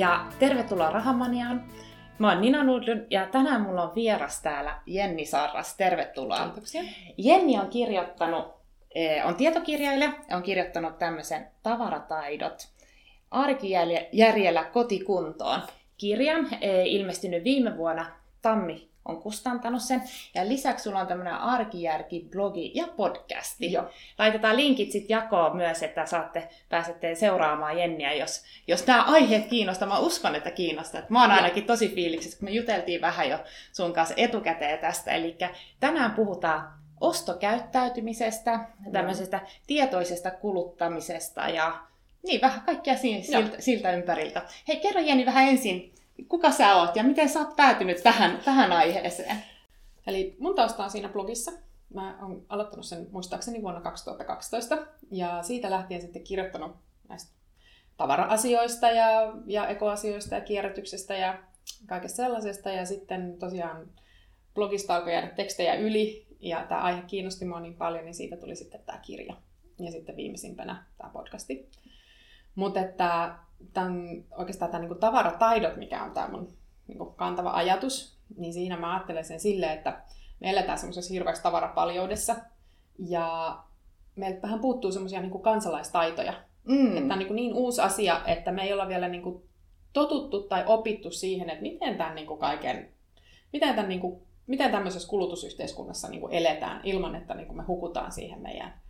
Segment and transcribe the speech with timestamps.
[0.00, 1.64] ja tervetuloa Rahamaniaan.
[2.18, 5.76] Mä oon Nina Nudlund ja tänään mulla on vieras täällä Jenni Sarras.
[5.76, 6.44] Tervetuloa.
[6.44, 6.82] Kiitoksia.
[7.18, 8.44] Jenni on kirjoittanut,
[8.94, 12.68] eh, on tietokirjailija ja on kirjoittanut tämmöisen Tavarataidot
[13.30, 15.60] arkijärjellä kotikuntoon
[15.96, 18.06] kirjan, eh, ilmestynyt viime vuonna
[18.42, 20.02] Tammi on kustantanut sen.
[20.34, 23.72] Ja lisäksi sulla on tämmöinen arkijärki-blogi ja podcasti.
[23.72, 23.90] Joo.
[24.18, 29.88] Laitetaan linkit sitten jakoon myös, että saatte, pääsette seuraamaan Jenniä, jos, jos nämä aiheet kiinnostaa.
[29.88, 31.02] Mä uskon, että kiinnostaa.
[31.08, 33.38] Mä oon ainakin tosi fiiliksissä, kun me juteltiin vähän jo
[33.72, 35.10] sun kanssa etukäteen tästä.
[35.10, 35.36] Eli
[35.80, 38.60] tänään puhutaan ostokäyttäytymisestä,
[38.92, 41.78] tämmöisestä tietoisesta kuluttamisesta ja
[42.26, 44.42] niin, vähän kaikkea si- siltä, siltä ympäriltä.
[44.68, 45.94] Hei, kerro Jenni vähän ensin,
[46.28, 49.36] kuka sä oot ja miten sä oot päätynyt tähän, tähän aiheeseen?
[50.06, 51.52] Eli mun tausta on siinä blogissa.
[51.94, 54.78] Mä oon aloittanut sen muistaakseni vuonna 2012
[55.10, 56.76] ja siitä lähtien sitten kirjoittanut
[57.08, 57.32] näistä
[57.96, 61.38] tavara-asioista ja, ja ekoasioista ja kierrätyksestä ja
[61.86, 62.70] kaikesta sellaisesta.
[62.70, 63.88] Ja sitten tosiaan
[64.54, 68.56] blogista alkoi jäädä tekstejä yli ja tämä aihe kiinnosti mua niin paljon, niin siitä tuli
[68.56, 69.36] sitten tämä kirja.
[69.78, 71.70] Ja sitten viimeisimpänä tämä podcasti.
[72.54, 73.34] Mutta että
[73.72, 76.52] tämän, oikeastaan tämä niinku tavarataidot, mikä on tämä mun
[76.86, 80.02] niinku kantava ajatus, niin siinä mä ajattelen sen silleen, että
[80.40, 82.36] me eletään semmoisessa hirveässä tavarapaljoudessa
[82.98, 83.58] ja
[84.16, 86.32] meiltä vähän puuttuu semmoisia niinku kansalaistaitoja.
[86.64, 86.86] Mm.
[86.86, 89.44] Että tämä on niinku niin uusi asia, että me ei olla vielä niinku
[89.92, 92.88] totuttu tai opittu siihen, että miten tämän niinku kaiken,
[93.52, 98.80] miten, tämän niinku, miten tämmöisessä kulutusyhteiskunnassa niinku eletään ilman, että niinku me hukutaan siihen meidän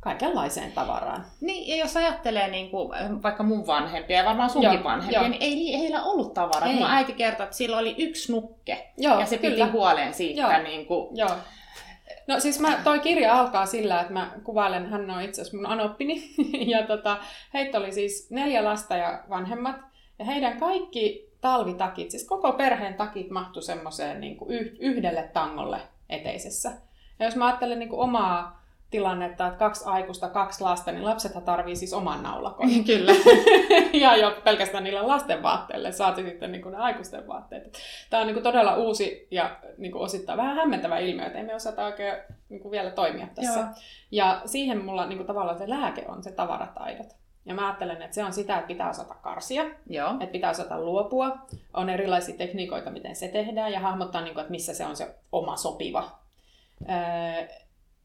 [0.00, 1.24] kaikenlaiseen tavaraan.
[1.40, 2.88] Niin, ja jos ajattelee niin kuin,
[3.22, 5.28] vaikka mun vanhempia ja varmaan sunkin Joo, vanhempia, joo.
[5.28, 6.68] niin ei li- heillä ollut tavaraa.
[6.68, 6.74] Ei.
[6.74, 9.64] Mun äiti kertoi, että sillä oli yksi nukke Joo, ja se kyllä.
[9.64, 10.40] piti huolen siitä.
[10.40, 10.62] Joo.
[10.62, 11.30] Niin kuin, Joo.
[12.26, 15.66] No siis mä, toi kirja alkaa sillä, että mä kuvailen, hän on itse asiassa mun
[15.66, 16.30] anoppini,
[16.72, 17.16] ja tota,
[17.54, 19.76] heitä oli siis neljä lasta ja vanhemmat,
[20.18, 26.72] ja heidän kaikki talvitakit, siis koko perheen takit mahtu semmoiseen niin kuin yhdelle tangolle eteisessä.
[27.18, 28.59] Ja jos mä ajattelen niin kuin omaa
[28.90, 32.68] tilannetta, että kaksi aikuista, kaksi lasta, niin lapsethan tarvii siis oman naulakon.
[32.86, 33.12] Kyllä.
[34.04, 37.78] ja jo pelkästään niillä lasten vaatteille, saati sitten niin kuin ne aikuisten vaatteet.
[38.10, 41.54] Tämä on niin kuin todella uusi ja niin kuin osittain vähän hämmentävä ilmiö, että emme
[41.54, 42.16] osata oikein
[42.48, 43.60] niin kuin vielä toimia tässä.
[43.60, 43.68] Joo.
[44.10, 47.20] Ja siihen mulla niin kuin tavallaan se lääke on se tavarataidot.
[47.44, 50.10] Ja mä ajattelen, että se on sitä, että pitää osata karsia, Joo.
[50.10, 51.38] että pitää osata luopua.
[51.74, 55.14] On erilaisia tekniikoita, miten se tehdään, ja hahmottaa, niin kuin, että missä se on se
[55.32, 56.18] oma sopiva.
[56.88, 57.48] Öö,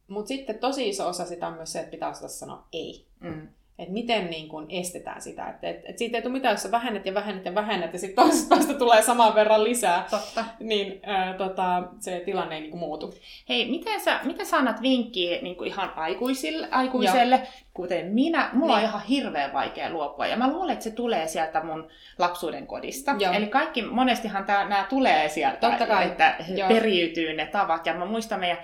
[0.07, 3.05] Mutta sitten tosi iso osa sitä on myös se, että pitää osata sanoa ei.
[3.19, 3.47] Mm.
[3.79, 5.49] Että miten niin kun estetään sitä.
[5.49, 7.99] Että et, et siitä ei tule mitään, jos sä vähennät ja vähennät ja vähennät ja
[7.99, 10.07] sitten toisesta päästä tulee saman verran lisää.
[10.11, 10.45] Totta.
[10.59, 13.13] Niin ää, tota, se tilanne ei niin muutu.
[13.49, 18.49] Hei, miten sä, miten sä annat vinkkiä niin kuin ihan aikuisille, aikuiselle, kuten minä?
[18.53, 18.89] Mulla on Niin.
[18.89, 20.27] ihan hirveän vaikea luopua.
[20.27, 21.87] Ja mä luulen, että se tulee sieltä mun
[22.17, 23.15] lapsuuden kodista.
[23.19, 23.33] Joo.
[23.33, 26.05] Eli kaikki, monestihan nämä tulee sieltä, Totta kai.
[26.05, 26.67] että Joo.
[26.67, 27.85] periytyy ne tavat.
[27.85, 28.57] Ja mä muistan meidän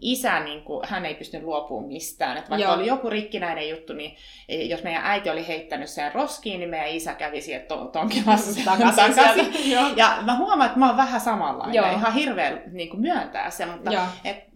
[0.00, 2.36] isä, niin kuin, hän ei pystynyt luopumaan mistään.
[2.36, 2.74] Että vaikka Joo.
[2.74, 4.16] oli joku rikkinäinen juttu, niin
[4.48, 8.54] eh, jos meidän äiti oli heittänyt sen roskiin, niin meidän isä kävi sieltä to- tonkimassa
[8.54, 9.96] sen Takaisin takaisin.
[9.96, 11.74] Ja mä huomaan, että mä oon vähän samanlainen.
[11.74, 11.90] Joo.
[11.90, 14.04] Ihan hirveän niin kuin myöntää se, mutta Joo.
[14.24, 14.48] et,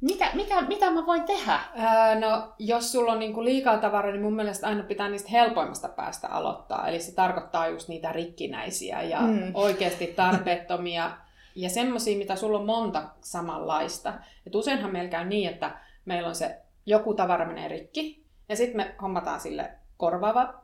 [0.00, 1.60] mitä, mitä, mitä mä voin tehdä?
[1.76, 5.88] Ää, no, jos sulla on niinku liikaa tavaraa, niin mun mielestä aina pitää niistä helpoimmasta
[5.88, 6.88] päästä aloittaa.
[6.88, 9.50] Eli se tarkoittaa just niitä rikkinäisiä ja mm.
[9.54, 11.10] oikeasti tarpeettomia
[11.58, 14.14] ja semmoisia, mitä sulla on monta samanlaista.
[14.46, 18.76] Et useinhan meillä käy niin, että meillä on se joku tavara menee rikki ja sitten
[18.76, 20.54] me hommataan sille korvaava,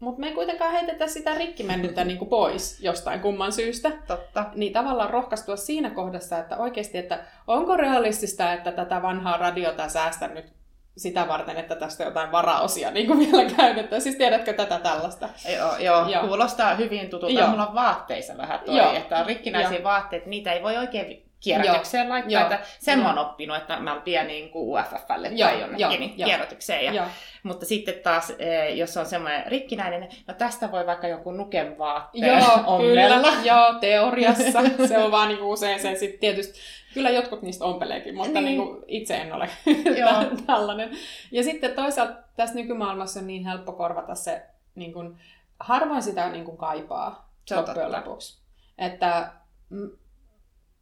[0.00, 4.50] mutta me ei kuitenkaan heitetä sitä rikki mennyttä niinku pois jostain kumman syystä Totta.
[4.54, 10.34] niin tavallaan rohkaistua siinä kohdassa, että oikeasti, että onko realistista, että tätä vanhaa radiota säästän
[10.34, 10.52] nyt
[10.96, 14.02] sitä varten, että tästä jotain varaosia niin kuin vielä käytetään.
[14.02, 15.28] Siis tiedätkö tätä tällaista?
[15.56, 16.26] Joo, joo, Joo.
[16.26, 17.40] kuulostaa hyvin tutulta.
[17.40, 17.48] Joo.
[17.48, 18.94] Mulla on vaatteissa vähän toi, Joo.
[18.94, 19.84] että on rikkinäisiä Joo.
[19.84, 22.32] vaatteita, niitä ei voi oikein kierrätykseen laittaa.
[22.32, 22.42] Joo.
[22.42, 23.26] Että sen mä oon Joo.
[23.26, 26.26] oppinut, että mä vien niin kuin UFFlle Joo, tai jonnekin joo, niin joo.
[26.26, 26.84] kierrätykseen.
[26.84, 27.06] Ja, Joo.
[27.42, 32.38] Mutta sitten taas, eh, jos on semmoinen rikkinäinen, no tästä voi vaikka joku nuken vaatteen
[32.38, 33.02] Joo, kyllä.
[33.44, 34.60] Joo, teoriassa.
[34.88, 36.58] Se on vaan niinku usein se sitten tietysti.
[36.94, 38.44] Kyllä jotkut niistä ompeleekin, mutta Niin.
[38.44, 38.58] niin.
[38.58, 39.48] niinku itse en ole
[40.00, 40.10] Joo.
[40.46, 40.90] tällainen.
[41.32, 44.42] Ja sitten toisaalta tässä nykymaailmassa on niin helppo korvata se,
[44.74, 45.16] niin kuin,
[45.60, 48.38] harvoin sitä niin kuin kaipaa Se loppujen lopuksi.
[48.78, 49.32] Että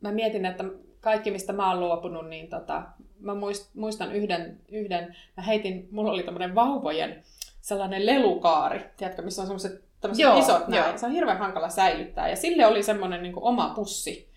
[0.00, 0.64] mä mietin, että
[1.00, 2.82] kaikki mistä mä oon luopunut, niin tota,
[3.20, 7.22] mä muist- muistan yhden, yhden, mä heitin, mulla oli tämmöinen vauvojen
[7.60, 10.84] sellainen lelukaari, tiedätkö, missä on semmoiset tämmöiset Joo, isot näin.
[10.88, 10.98] joo.
[10.98, 12.28] Se on hirveän hankala säilyttää.
[12.28, 14.31] Ja sille oli semmoinen niin kuin oma pussi.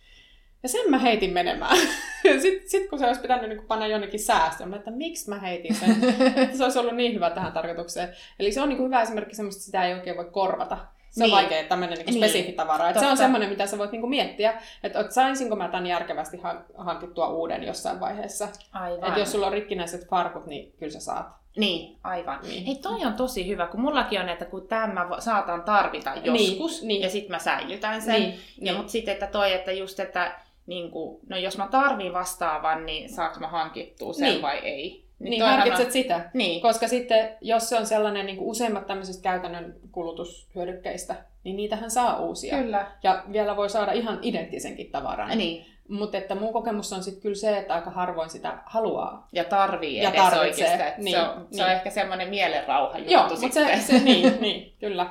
[0.65, 1.77] Ja sen mä heitin menemään.
[2.41, 5.75] Sitten sit kun se olisi pitänyt niin panna jonnekin säästöön, mä että miksi mä heitin
[5.75, 5.89] sen.
[6.43, 8.09] että se olisi ollut niin hyvä tähän tarkoitukseen.
[8.39, 10.77] Eli se on niin kuin hyvä esimerkki semmoista, että sitä ei oikein voi korvata
[11.09, 11.35] Se on Niin.
[11.35, 12.29] vaikea tämmöinen niin Niin.
[12.29, 12.89] spesifi tavara.
[12.89, 15.85] Et se on semmoinen, mitä sä voit niin kuin miettiä, että et saisinko mä tämän
[15.87, 18.47] järkevästi ha- hankittua uuden jossain vaiheessa.
[18.73, 19.07] Aivan.
[19.07, 21.27] Että jos sulla on rikkinäiset farkut, niin kyllä sä saat.
[21.57, 22.39] Niin, aivan.
[22.41, 22.65] Niin.
[22.65, 26.83] Hei, toi on tosi hyvä, kun mullakin on, että kun tämä mä saatan tarvita joskus,
[26.83, 27.01] niin.
[27.01, 28.13] ja sitten mä säilytän sen.
[28.21, 28.75] Niin, Ja niin.
[28.75, 30.31] mutta sitten, että toi, että just, että
[30.67, 34.41] niin kuin, no jos mä tarviin vastaavan, niin saanko mä hankittua sen Niin.
[34.41, 35.05] vai ei?
[35.19, 36.29] Niin, toihan harkitset on- sitä.
[36.33, 41.91] Niin, Koska sitten, jos se on sellainen niin kuin useimmat tämmöisistä käytännön kulutushyödykkeistä, niin niitähän
[41.91, 42.57] saa uusia.
[42.57, 42.87] kyllä.
[43.03, 45.37] Ja vielä voi saada ihan identtisenkin tavaran.
[45.37, 49.27] Niin, Mutta että mun kokemus on sitten kyllä se, että aika harvoin sitä haluaa.
[49.33, 50.41] ja tarvii Ja edes tarvitsee,
[50.71, 50.87] oikeasti.
[50.89, 51.77] että niin, se on, se on niin.
[51.77, 53.51] ehkä semmoinen mielenrauha juttu Joo, sitten.
[53.81, 55.07] se, se niin, niin, kyllä.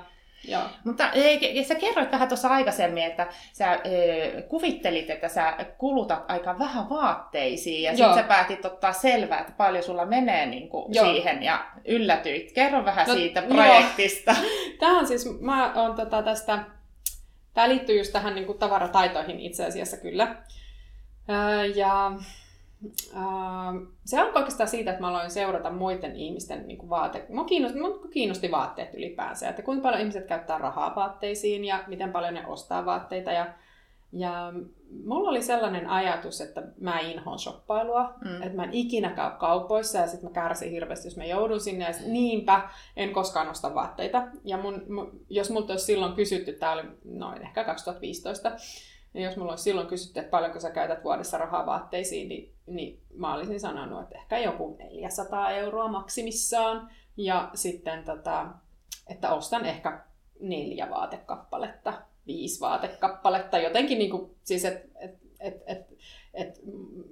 [0.49, 0.63] Joo.
[0.85, 6.59] Mutta ei, sä kerroit vähän tuossa aikaisemmin, että sä e, kuvittelit, että sä kulutat aika
[6.59, 11.43] vähän vaatteisiin ja sitten sä päätit ottaa selvää, että paljon sulla menee niin kuin siihen
[11.43, 12.53] ja yllätyit.
[12.53, 14.37] Kerro vähän No, siitä projektista.
[14.81, 16.65] Tämä on siis, mä oon tota tästä,
[17.55, 20.37] tämä liittyy just tähän niin kuin tavarataitoihin itse asiassa kyllä.
[21.75, 22.13] Ja
[24.05, 27.27] se on oikeastaan siitä, että mä aloin seurata muiden ihmisten niin kuin vaate.
[27.29, 32.13] Mua kiinnosti, mua kiinnosti vaatteet ylipäänsä, että kuinka paljon ihmiset käyttää rahaa vaatteisiin ja miten
[32.13, 33.33] paljon ne ostaa vaatteita.
[33.33, 33.47] Ja,
[34.13, 34.53] ja
[35.05, 38.43] mulla oli sellainen ajatus, että mä inhoon shoppailua, Mm.
[38.43, 41.85] että mä en ikinä käy kaupoissa ja sitten mä kärsin hirveästi, jos mä joudun sinne.
[41.85, 44.23] Ja sit, niinpä en koskaan osta vaatteita.
[44.45, 44.83] Ja mun,
[45.31, 48.53] jos multa olisi silloin kysytty, tämä oli noin ehkä 2015,
[49.15, 53.01] ja jos mulla olisi silloin kysytty, että paljonko sä käytät vuodessa rahaa vaatteisiin, niin, niin
[53.15, 56.91] mä olisin sanonut, että ehkä joku 400 euroa maksimissaan.
[57.17, 58.47] Ja sitten, tota,
[59.09, 60.01] että ostan ehkä
[60.41, 61.93] neljä vaatekappaletta,
[62.27, 65.87] viisi vaatekappaletta, jotenkin niin kuin, siis et, et, et, et,
[66.35, 66.61] et,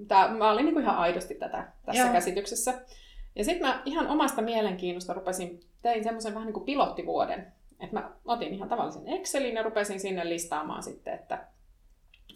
[0.09, 2.13] tää, mä olin niin kuin ihan aidosti tätä tässä Joo.
[2.13, 2.83] käsityksessä.
[3.37, 7.53] Ja sitten mä ihan omasta mielenkiinnosta rupesin, tein semmoisen vähän niin kuin pilottivuoden.
[7.81, 11.47] Että mä otin ihan tavallisen Excelin ja rupesin sinne listaamaan sitten, että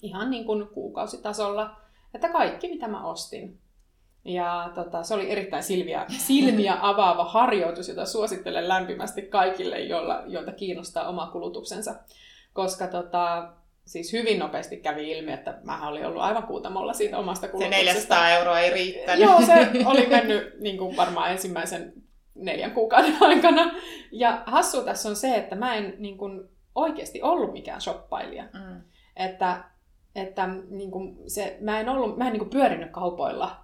[0.02, 1.76] ihan niin kuin kuukausitasolla,
[2.16, 3.58] että kaikki mitä mä ostin.
[4.24, 10.52] Ja tota, se oli erittäin silmiä, silmiä avaava harjoitus, jota suosittelen lämpimästi kaikille, joilla, joita
[10.52, 11.94] kiinnostaa oma kulutuksensa.
[12.52, 13.52] Koska tota,
[13.84, 17.84] siis hyvin nopeasti kävi ilmi, että mä olin ollut aivan kuutamolla siitä omasta Se kulutuksesta.
[17.84, 19.24] 400 euroa ei riittänyt.
[19.24, 21.92] Joo, se oli mennyt niin kuin varmaan ensimmäisen
[22.34, 23.74] neljän kuukauden aikana.
[24.12, 28.44] Ja hassu tässä on se, että mä en niin kuin, oikeasti ollut mikään shoppailija.
[28.44, 28.80] Mm.
[29.16, 29.64] Että,
[30.16, 33.56] että niin kuin se, mä en, ollut, mä en niin kuin pyörinyt kaupoilla,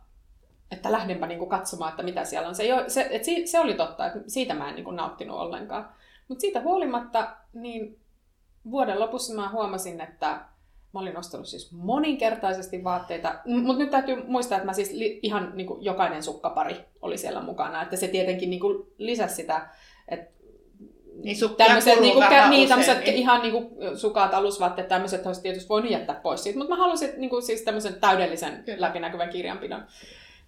[0.70, 2.54] että lähdenpä niin kuin katsomaan, että mitä siellä on.
[2.54, 4.96] Se, ei ole, se, että si, se oli totta, että siitä mä en niin kuin
[4.96, 5.88] nauttinut ollenkaan.
[6.28, 8.00] Mutta siitä huolimatta, niin
[8.70, 10.26] vuoden lopussa mä huomasin, että
[10.94, 13.34] mä olin ostanut siis moninkertaisesti vaatteita.
[13.46, 17.42] Mutta nyt täytyy muistaa, että mä siis li, ihan niin kuin jokainen sukkapari oli siellä
[17.42, 17.82] mukana.
[17.82, 19.68] Että se tietenkin niin kuin lisäsi sitä,
[20.08, 20.41] että
[21.22, 25.68] Niin tämmöiset niinku, vähän niin, tämmöset usein, niin- ihan niinku, sukat, alusvaatteet, tämmöiset olisi tietysti
[25.68, 28.80] voinut jättää pois siitä, mutta mä halusin niinku, siis tämmöisen täydellisen Kyllä.
[28.80, 29.84] läpinäkyvän kirjanpidon.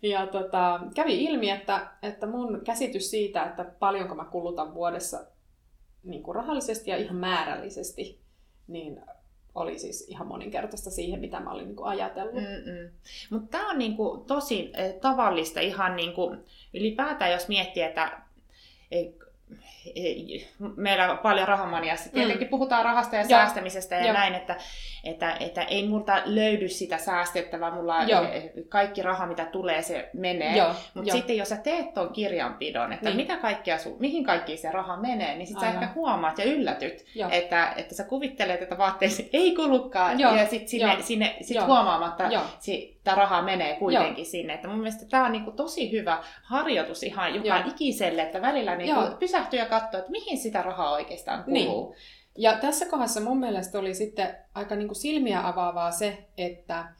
[0.02, 5.24] Ja tota, kävi ilmi, että, että mun käsitys siitä, että paljonko mä kulutan vuodessa
[6.02, 8.20] niin kuin rahallisesti ja ihan määrällisesti,
[8.68, 9.00] niin
[9.54, 12.34] oli siis ihan moninkertaista siihen, mitä mä olin niin kuin ajatellut.
[12.34, 12.90] Mm-mm.
[13.30, 16.36] Mutta tämä on niinku tosi eh, tavallista ihan niinku,
[16.74, 18.20] ylipäätään, jos miettii, että
[18.90, 19.12] eh,
[20.76, 22.12] meillä on paljon rahamaniassa.
[22.12, 23.28] Tietenkin puhutaan rahasta ja Mm.
[23.28, 24.12] Säästämisestä ja Joo.
[24.12, 24.56] näin, että,
[25.04, 27.70] että, että ei multa löydy sitä säästettävää.
[27.70, 28.22] Mulla Joo.
[28.22, 30.56] eh, kaikki raha, mitä tulee, se menee.
[30.56, 31.16] Joo, Mutta joo.
[31.16, 33.16] sitten jos sä teet tuon kirjanpidon, että Niin.
[33.16, 37.04] mitä kaikkia su, mihin kaikkiin se raha menee, niin sit sä ehkä huomaat ja yllätyt,
[37.14, 37.28] Joo.
[37.32, 41.56] että, että sä kuvittelet, että vaatteisiin ei kulukaan, Joo, ja sitten sinne, joo, sinne sit
[41.56, 41.66] joo.
[41.66, 42.42] huomaamatta Joo.
[43.14, 44.54] rahaa menee kuitenkin sinne.
[44.54, 47.58] Että mun mielestä tämä on niinku tosi hyvä harjoitus ihan joka Joo.
[47.66, 49.10] ikiselle, että välillä niinku Joo.
[49.18, 51.68] pysähtyy ja katsoo, että mihin sitä rahaa oikeastaan Niin.
[52.38, 56.94] Ja tässä kohdassa mun mielestä oli sitten aika niin kuin silmiä avaavaa se, että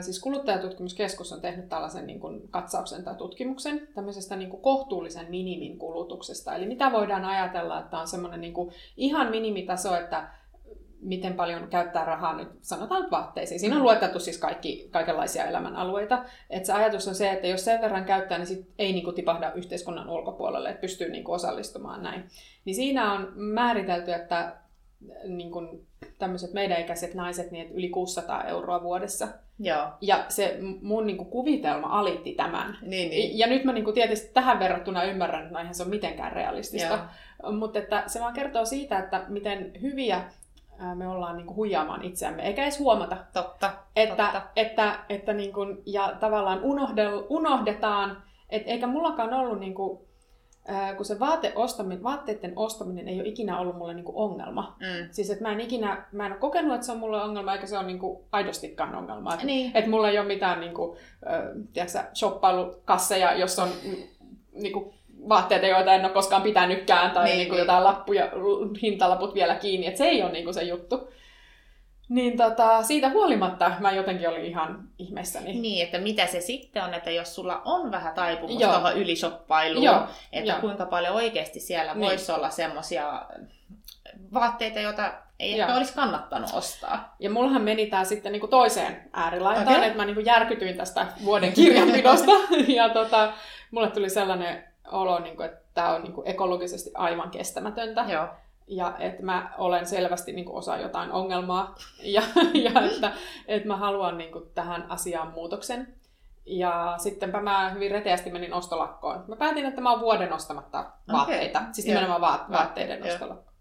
[0.00, 5.78] siis kuluttajatutkimuskeskus on tehnyt tällaisen niin kuin katsauksen tai tutkimuksen tämmöisestä niin kuin kohtuullisen minimin
[5.78, 6.54] kulutuksesta.
[6.54, 10.28] Eli mitä voidaan ajatella, että on semmoinen niin kuin ihan minimitaso, että
[11.00, 13.60] miten paljon käyttää rahaa nyt, sanotaan nyt vaatteisiin.
[13.60, 16.24] Siinä on lueteltu siis kaikki, kaikenlaisia elämänalueita.
[16.50, 19.52] Et se ajatus on se, että jos sen verran käyttää, niin sit ei niinku tipahda
[19.52, 22.24] yhteiskunnan ulkopuolelle, että pystyy niinku osallistumaan näin.
[22.64, 24.56] Niin siinä on määritelty, että
[25.24, 25.86] niin kuin
[26.18, 29.28] tämmöiset meidän ikäiset naiset, niin että yli 600 euroa vuodessa.
[29.58, 29.88] Joo.
[30.00, 32.78] Ja se mun niin kuin kuvitelma alitti tämän.
[32.82, 33.38] Niin, Niin.
[33.38, 36.32] Ja nyt mä niin kuin tietysti tähän verrattuna ymmärrän, että no eihän se ole mitenkään
[36.32, 36.98] realistista.
[37.42, 37.52] Joo.
[37.52, 40.24] Mutta että se vaan kertoo siitä, että miten hyviä
[40.94, 43.16] me ollaan niin kuin huijaamaan itseämme, eikä edes huomata.
[43.32, 43.70] Totta.
[43.96, 44.42] Että, Totta.
[44.56, 49.98] että, että niin kuin, ja tavallaan unohdel, unohdetaan, et eikä mullakaan ollut niin kuin,
[50.96, 54.76] kun se vaate ostaminen, vaatteiden ostaminen ei ole ikinä ollut mulle niinku ongelma.
[54.80, 55.08] Mm.
[55.10, 57.66] Siis että mä en ikinä, mä en ole kokenut, että se on mulle ongelma, eikä
[57.66, 59.34] se ole niinku aidostikaan ongelma.
[59.34, 59.70] Et, Niin.
[59.74, 61.42] et mulla ei ole mitään niinku, äh,
[61.72, 63.68] tiedätkö, shoppailukasseja, jos on
[64.52, 64.94] niinku,
[65.28, 67.60] vaatteita, joita en ole koskaan pitänytkään, tai Niin, niin, niinku niin.
[67.60, 68.28] jotain lappuja,
[68.82, 71.12] hintalaput vielä kiinni, että se ei ole niinku se juttu.
[72.08, 75.52] Niin tota, siitä huolimatta mä jotenkin olin ihan ihmeessäni.
[75.60, 78.72] Niin, että mitä se sitten on, että jos sulla on vähän taipumusta Joo.
[78.72, 80.60] tuohon ylishoppailuun, Joo, että joo.
[80.60, 82.08] kuinka paljon oikeasti siellä Niin.
[82.08, 83.22] voisi olla semmoisia
[84.34, 85.60] vaatteita, joita ei Joo.
[85.60, 87.16] ehkä olisi kannattanut ostaa.
[87.18, 89.84] Ja mullahan meni tää sitten niinku toiseen äärilaitaan, okay.
[89.84, 92.32] että mä niinku järkytyin tästä vuoden kirjanpidosta.
[92.76, 93.32] ja tota,
[93.70, 98.04] mulle tuli sellainen olo, niinku, että tämä on niinku ekologisesti aivan kestämätöntä.
[98.08, 98.28] Joo.
[98.66, 101.74] Ja että mä olen selvästi niinku osa jotain ongelmaa.
[102.02, 102.22] Ja,
[102.54, 103.12] ja että,
[103.48, 105.94] että mä haluan niinku tähän asiaan muutoksen.
[106.46, 109.24] Ja sittenpä mä hyvin reteästi menin ostolakkoon.
[109.28, 111.62] Mä päätin, että mä oon vuoden ostamatta vaatteita.
[111.72, 111.94] Siis Joo.
[111.94, 113.14] nimenomaan vaat- vaatteiden Joo.
[113.14, 113.52] ostolakko.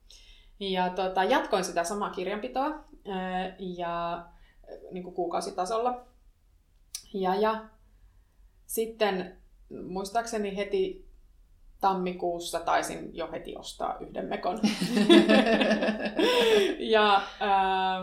[0.60, 2.69] Ja tota, jatkoin sitä samaa kirjanpitoa
[3.10, 4.25] ää, ja
[4.91, 6.05] niin kuin kuukausitasolla.
[7.13, 7.65] Ja, ja
[8.65, 9.38] sitten
[9.88, 11.07] muistaakseni heti
[11.81, 14.60] tammikuussa taisin jo heti ostaa yhden mekon.
[16.79, 18.00] ja ää,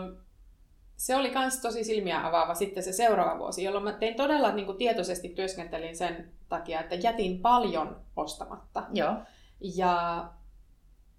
[0.97, 4.65] se oli myös tosi silmiä avaava sitten se seuraava vuosi, jolloin mä tein todella niin
[4.65, 8.83] kuin tietoisesti työskentelin sen takia, että jätin paljon ostamatta.
[8.93, 9.13] Joo.
[9.59, 10.25] Ja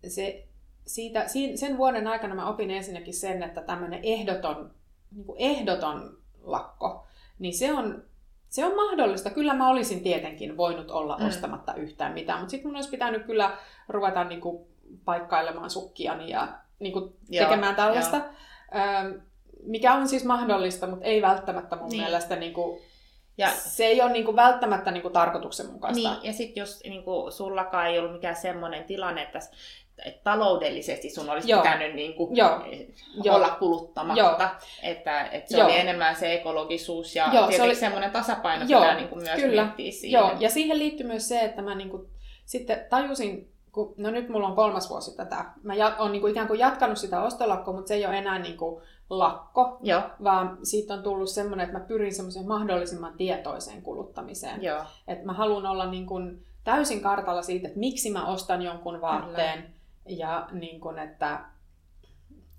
[0.09, 0.47] se,
[0.87, 4.75] siitä, sen vuoden aikana mä opin ensinnäkin sen, että tämmöinen ehdoton,
[5.11, 7.07] niin ehdoton lakko,
[7.39, 8.05] niin se on,
[8.49, 9.31] se on mahdollista.
[9.31, 11.27] Kyllä mä olisin tietenkin voinut olla Mm.
[11.27, 13.57] ostamatta yhtään mitään, mutta sitten mun olisi pitänyt kyllä
[13.89, 14.67] ruveta niin kuin
[15.05, 16.49] paikkailemaan sukkiani ja
[16.79, 18.17] niin kuin Joo, tekemään tällaista.
[18.17, 19.21] Öm,
[19.63, 22.03] mikä on siis mahdollista, mutta ei välttämättä mun Niin.
[22.03, 22.81] mielestä, niin kuin,
[23.39, 26.11] Ja, se ei ole niin kuin välttämättä niin kuin tarkoituksenmukaista.
[26.13, 29.39] niin, ja sitten jos niin kuin, sullakaan ei ollut mikään semmoinen tilanne, että,
[30.05, 31.63] että taloudellisesti sun olisi Joo.
[31.63, 33.37] pitänyt niin kuin, Joo.
[33.37, 34.21] olla kuluttamatta.
[34.21, 34.37] Joo.
[34.83, 35.67] Että, että se Joo.
[35.67, 39.41] oli enemmän se ekologisuus ja Joo, se oli- semmoinen tasapaino Joo, pitää niin kuin myös
[39.41, 39.63] kyllä.
[39.63, 40.19] miettiä siinä.
[40.19, 42.07] Joo, ja siihen liittyy myös se, että mä niinku
[42.45, 46.47] sitten tajusin, kun, no nyt mulla on kolmas vuosi tätä, mä ja, on niinku ikään
[46.49, 51.03] kuin jatkanut sitä ostolakkoa, mutta se ei ole enää niinku lakko, Joo, vaan siitä on
[51.03, 54.63] tullut semmoinen, että mä pyrin semmoiseen mahdollisimman tietoiseen kuluttamiseen.
[54.63, 54.83] joo.
[55.09, 59.76] Että mä haluan olla niin kuin täysin kartalla siitä, että miksi mä ostan jonkun vaatteen
[60.09, 61.41] ja niin kuin, että,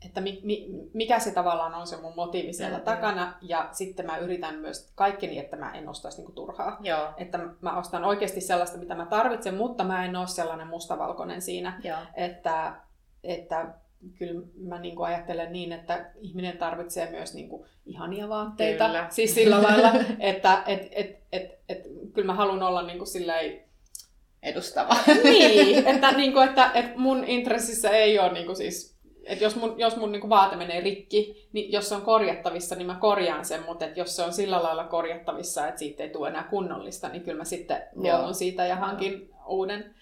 [0.05, 2.85] että mi, mi, mikä se tavallaan on se mun motiivi siellä Mm, mm.
[2.85, 3.33] takana.
[3.41, 6.77] Ja sitten mä yritän myös kaikkeni, että mä en ostaisi niin kuin turhaa.
[6.81, 11.41] Joo, Että mä ostan oikeasti sellaista, mitä mä tarvitsen, mutta mä en ole sellainen mustavalkoinen
[11.41, 11.99] siinä, joo.
[12.13, 12.75] että,
[13.23, 13.73] että
[14.17, 18.85] kyllä mä niin kuin ajattelen niin, että ihminen tarvitsee myös niin kuin ihania vaatteita.
[18.85, 19.07] Kyllä.
[19.09, 23.66] Siis sillä lailla, että et, et, et, et, kyllä mä haluan olla niin kuin silleen,
[24.43, 24.95] Edustava.
[25.23, 29.55] niin, että, niin kuin, että, että mun intressissä ei ole niin kuin siis, että jos
[29.55, 32.97] mun, jos mun niin kuin vaate menee rikki, niin jos se on korjattavissa, niin mä
[32.99, 36.43] korjaan sen, mutta että jos se on sillä lailla korjattavissa, että siitä ei tule enää
[36.43, 38.17] kunnollista, niin kyllä mä sitten Joo.
[38.17, 39.95] luovun siitä ja hankin uuden.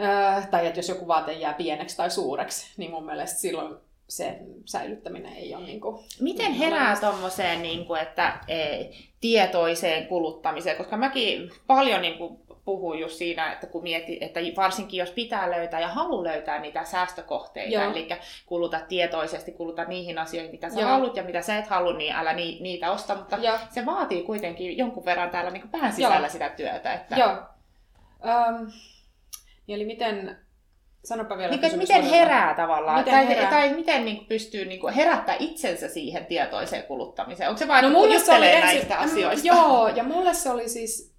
[0.00, 3.76] Öö, tai että jos joku vaate jää pieneksi tai suureksi, niin mun mielestä silloin
[4.08, 6.04] se säilyttäminen ei ole niin kuin...
[6.20, 8.84] Miten herää tuommoiseen, niin kuin, että e,
[9.20, 10.76] tietoiseen kuluttamiseen?
[10.76, 15.50] Koska mäkin paljon niin kuin, puhun just siinä, että kun mietit, että varsinkin jos pitää
[15.50, 17.90] löytää ja halu löytää niitä säästökohteita, Joo.
[17.90, 18.08] eli
[18.46, 20.90] kuluta tietoisesti, kuluta niihin asioihin, mitä sä Joo.
[20.90, 24.22] haluat ja mitä sä et halua, niin älä ni, niitä osta, mutta Ja, se vaatii
[24.22, 26.28] kuitenkin jonkun verran täällä niin pään sisällä Joo.
[26.28, 26.92] sitä työtä.
[26.92, 27.36] Että, joo.
[29.66, 30.38] Niin eli miten...
[31.04, 33.50] Sanopa vielä Niin, miten herää tavallaan, Miten tai, herää?
[33.50, 37.48] tai miten niin kuin, pystyy niin kuin, herättää itsensä siihen tietoiseen kuluttamiseen?
[37.48, 39.46] Onko se vain, No että mulle se oli juttelee ensin, näistä asioista?
[39.46, 41.13] Joo, ja mulle se oli siis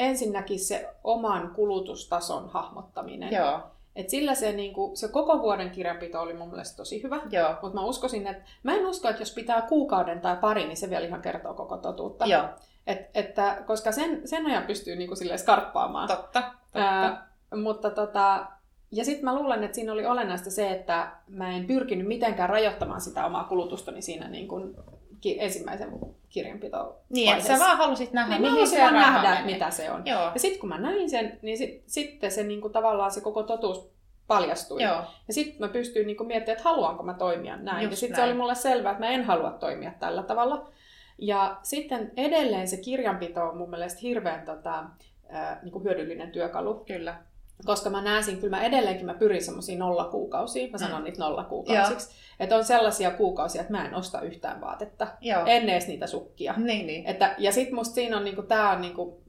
[0.00, 3.32] ensinnäkin se oman kulutustason hahmottaminen.
[3.32, 3.60] Joo,
[3.96, 7.20] Et sillä se, niinku, se koko vuoden kirjanpito oli mun mielestä tosi hyvä.
[7.62, 10.90] Mutta mä uskoisin, että mä en usko, että jos pitää kuukauden tai pari, niin se
[10.90, 12.26] vielä ihan kertoo koko totuutta.
[12.26, 12.44] joo,
[12.86, 16.08] Et, että, koska sen, sen ajan pystyy niinku silleen skarppaamaan.
[16.08, 16.42] totta.
[16.42, 16.52] totta.
[16.74, 18.46] Ää, mutta tota,
[18.92, 23.00] ja sitten mä luulen, että siinä oli olennaista se, että mä en pyrkinyt mitenkään rajoittamaan
[23.00, 24.76] sitä omaa kulutustani siinä niin kuin
[25.20, 25.90] ki- ensimmäisen
[26.28, 29.44] kirjanpito Niin, että sä vaan halusit nähdä, niin mihin se vaan nähdä, menee.
[29.52, 30.02] mitä se on.
[30.06, 33.20] Joo, Ja sitten kun mä näin sen, niin sit, sitten se niin kuin, tavallaan se
[33.20, 33.90] koko totuus
[34.26, 34.82] paljastui.
[34.82, 37.82] joo, Ja sitten mä pystyin niin kuin, miettimään, että haluanko mä toimia näin.
[37.82, 40.70] Just ja sitten se oli mulle selvää, että mä en halua toimia tällä tavalla.
[41.18, 44.84] Ja sitten edelleen se kirjanpito on mun mielestä hirveän tota,
[45.28, 46.74] ää, niin kuin hyödyllinen työkalu.
[46.86, 47.14] kyllä.
[47.64, 50.72] Koska mä näen siinä, kyllä mä edelleenkin mä pyrin semmoisiin nollakuukausiin.
[50.72, 51.04] Mä sanon Mm.
[51.04, 52.10] niitä nollakuukausiksi.
[52.40, 55.06] Että on sellaisia kuukausia, että mä en osta yhtään vaatetta.
[55.20, 55.42] Joo.
[55.46, 56.54] En edes niitä sukkia.
[56.56, 57.06] Niin, niin.
[57.06, 59.22] Että, ja sitten musta siinä on, niinku, tää on niinku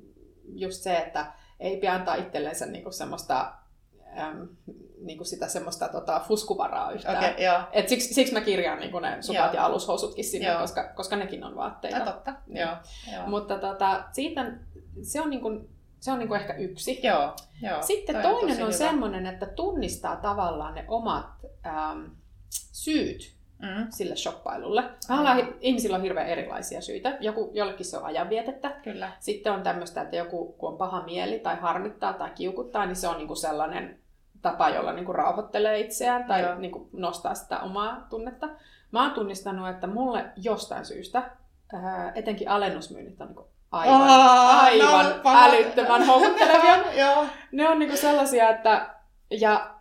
[0.56, 1.26] just se, että
[1.60, 3.54] ei pidä antaa itsellensä niinku semmoista
[4.18, 4.48] äm,
[5.02, 7.36] niinku sitä semmoista tota, fuskuvaraa yhtään.
[7.44, 7.60] Joo.
[7.72, 9.54] Et siksi, siksi mä kirjaan niinku ne sukat Joo.
[9.54, 10.60] ja alushousutkin sinne, Joo.
[10.62, 11.98] koska, koska nekin on vaatteita.
[11.98, 12.34] Ja totta.
[12.48, 12.76] Joo.
[13.14, 13.28] Joo.
[13.28, 14.52] Mutta tota, siitä,
[15.02, 15.50] se on, niinku,
[16.02, 17.00] se on niinku ehkä yksi.
[17.04, 17.82] Joo, joo.
[17.82, 18.72] Sitten Toi toinen on hyvä.
[18.72, 21.26] semmoinen, että tunnistaa tavallaan ne omat
[21.66, 22.10] äm,
[22.72, 24.84] syyt Mm, sille shoppailulle.
[25.08, 27.18] Tavallaan ihmisillä on hirveän erilaisia syitä.
[27.20, 28.70] Joku, jollekin se on ajanvietettä.
[28.84, 29.12] kyllä.
[29.20, 33.08] Sitten on tämmöistä, että joku kun on paha mieli tai harmittaa tai kiukuttaa, niin se
[33.08, 34.00] on niinku sellainen
[34.42, 36.56] tapa, jolla niinku rauhoittelee itseään tai Joo.
[36.56, 38.50] niinku nostaa sitä omaa tunnetta.
[38.92, 41.32] Mä oon tunnistanut, että mulle jostain syystä,
[41.74, 46.78] ää, etenkin alennusmyynnit on niinku aivan, Aa, aivan no, älyttömän houkuttelevia.
[47.06, 47.26] Joo.
[47.52, 48.96] Ne on niinku sellaisia, että...
[49.30, 49.76] Ja,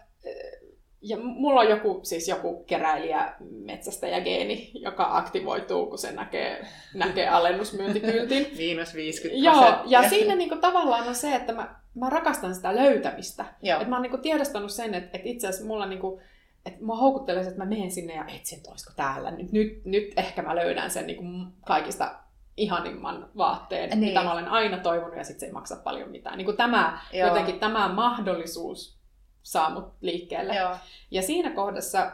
[1.03, 7.29] ja mulla on joku, siis joku keräilijä metsästäjä geeni, joka aktivoituu, kun se näkee, näkee
[7.29, 8.47] alennusmyyntikyltin.
[8.57, 13.45] Miinus 50 Joo, ja siinä niinku tavallaan on se, että mä, mä rakastan sitä löytämistä.
[13.63, 13.81] Joo.
[13.81, 16.21] Et mä oon niinku tiedostanut sen, että, että itse asiassa mulla niinku,
[16.67, 19.31] että mua houkuttelee se, että mä menen sinne ja etsin, että olisiko täällä.
[19.31, 21.25] Nyt, nyt, nyt ehkä mä löydän sen niinku
[21.67, 22.15] kaikista
[22.61, 23.99] ihanimman vaatteen, Niin.
[24.01, 26.37] mitä mä olen aina toivonut, ja sitten se ei maksa paljon mitään.
[26.39, 27.29] Niin kuin tämä, Joo.
[27.29, 28.99] jotenkin tämä mahdollisuus
[29.43, 30.55] saa mut liikkeelle.
[30.55, 30.77] Joo.
[31.11, 32.13] Ja siinä kohdassa,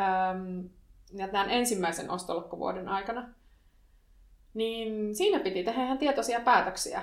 [0.00, 0.68] äm,
[1.16, 3.28] ja tämän ensimmäisen ostolokkovuoden aikana,
[4.54, 7.02] niin siinä piti tehdä ihan tietoisia päätöksiä.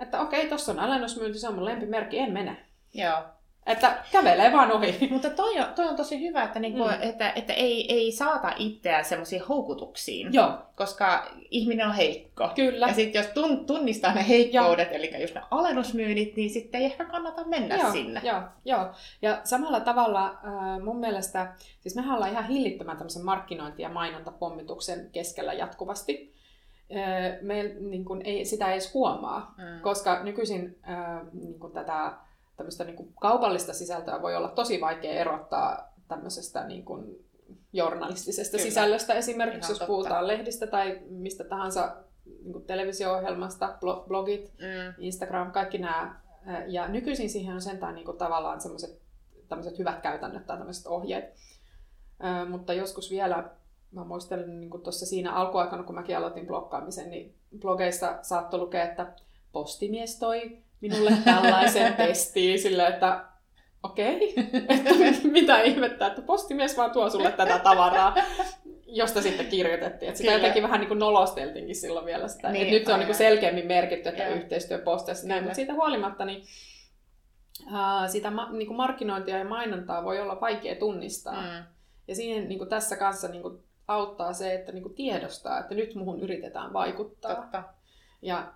[0.00, 2.56] Että okei, tuossa on alennusmyynti, se on mun lempimerkki, en mene.
[2.94, 3.22] Joo.
[3.66, 5.08] Että kävelee vaan ohi.
[5.10, 6.90] Mutta toi on, toi on tosi hyvä, että, niinku, Mm.
[7.00, 12.48] että, että ei, ei saata itseään semmoisiin houkutuksiin, Joo, koska ihminen on heikko.
[12.54, 12.86] kyllä.
[12.86, 17.04] Ja sitten jos tun, tunnistaa ne heikkoudet, eli just ne alennusmyynnit, niin sitten ei ehkä
[17.04, 18.20] kannata mennä joo, sinne.
[18.24, 18.86] Joo, joo.
[19.22, 25.08] Ja samalla tavalla äh, mun mielestä, siis mehän ollaan ihan hillittömän tämmöisen markkinointi- ja mainontapommituksen
[25.12, 26.34] keskellä jatkuvasti.
[26.96, 29.80] Äh, me niin kun ei, sitä edes huomaa, Mm.
[29.80, 32.12] koska nykyisin äh, niin kun tätä
[32.56, 37.16] tämmöistä niin kun kaupallista sisältöä voi olla tosi vaikea erottaa tämmöisestä niin kun
[37.72, 38.68] journalistisesta Kyllä.
[38.70, 39.86] sisällöstä esimerkiksi, Ihan jos totta.
[39.86, 44.94] puhutaan lehdistä tai mistä tahansa niin kun televisio-ohjelmasta, blo- blogit, Mm.
[44.98, 46.20] Instagram, kaikki nämä.
[46.66, 49.00] Ja nykyisin siihen on sentään niin kuin tavallaan semmoiset
[49.48, 51.34] tämmöiset hyvät käytännöt tai tämmöiset ohjeet.
[52.20, 53.50] Ää, mutta joskus vielä,
[53.92, 58.84] mä muistelen niin kuin tuossa siinä alkuaikana, kun mäkin aloitin blokkaamisen, niin blogeissa saattoi lukea,
[58.84, 59.12] että
[59.52, 63.24] postimies toi minulle tällaisen testiin sillä, että
[63.82, 64.34] okei,
[64.68, 68.14] että mitä ihmettä, että postimies vaan tuo sulle tätä tavaraa,
[68.86, 70.08] josta sitten kirjoitettiin.
[70.08, 70.42] Että sitä Kyllä.
[70.42, 72.50] jotenkin vähän niin kuin nolosteltiinkin silloin vielä sitä.
[72.50, 74.34] Niin, Niin, nyt se on niin kuin selkeämmin merkitty, että Joo.
[74.34, 75.48] yhteistyöposteissa näin, Kyllä.
[75.48, 76.42] mutta siitä huolimatta niin,
[77.72, 81.42] ää, sitä ma- niin kuin markkinointia ja mainontaa voi olla vaikea tunnistaa.
[81.42, 81.48] Mm.
[81.48, 81.64] Mm.
[82.08, 85.74] Ja siihen niin kuin tässä kanssa niin kuin auttaa se, että niin kuin tiedostaa, että
[85.74, 87.34] nyt muhun yritetään vaikuttaa.
[87.34, 87.62] Totta.
[88.22, 88.52] Ja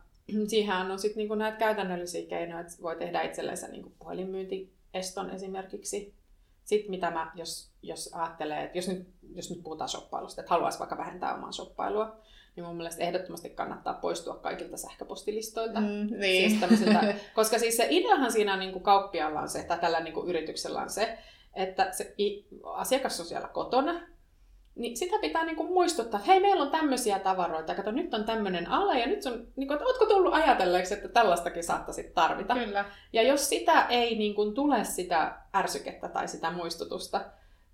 [0.49, 6.15] siihen on sitten niinku näitä käytännöllisiä keinoja, että voi tehdä itsellensä niinku puhelinmyyntieston esimerkiksi.
[6.65, 10.79] Sitten mitä mä, jos, jos ajattelee, että jos nyt, jos nyt puhutaan shoppailusta, että haluaisi
[10.79, 12.17] vaikka vähentää omaa shoppailua,
[12.57, 15.81] niin mun mielestä ehdottomasti kannattaa poistua kaikilta sähköpostilistoilta.
[15.81, 16.51] Mm, niin.
[16.51, 16.81] Siis
[17.35, 20.81] koska siis se ideahan siinä niin kuin kauppiaalla on se, tai tällä niin kuin yrityksellä
[20.81, 21.19] on se,
[21.55, 22.15] että se
[22.75, 24.01] asiakas on siellä kotona,
[24.77, 28.25] niin sitä pitää niin kuin muistuttaa, että hei, meillä on tämmöisiä tavaroita, kato, nyt on
[28.25, 32.55] tämmöinen ala, ja nyt sun, niin kuin, että ootko tullut ajatelleeksi, että tällaistakin saattaisi tarvita.
[32.55, 32.85] Kyllä.
[33.13, 37.25] Ja jos sitä ei niin kuin, tule sitä ärsykettä tai sitä muistutusta,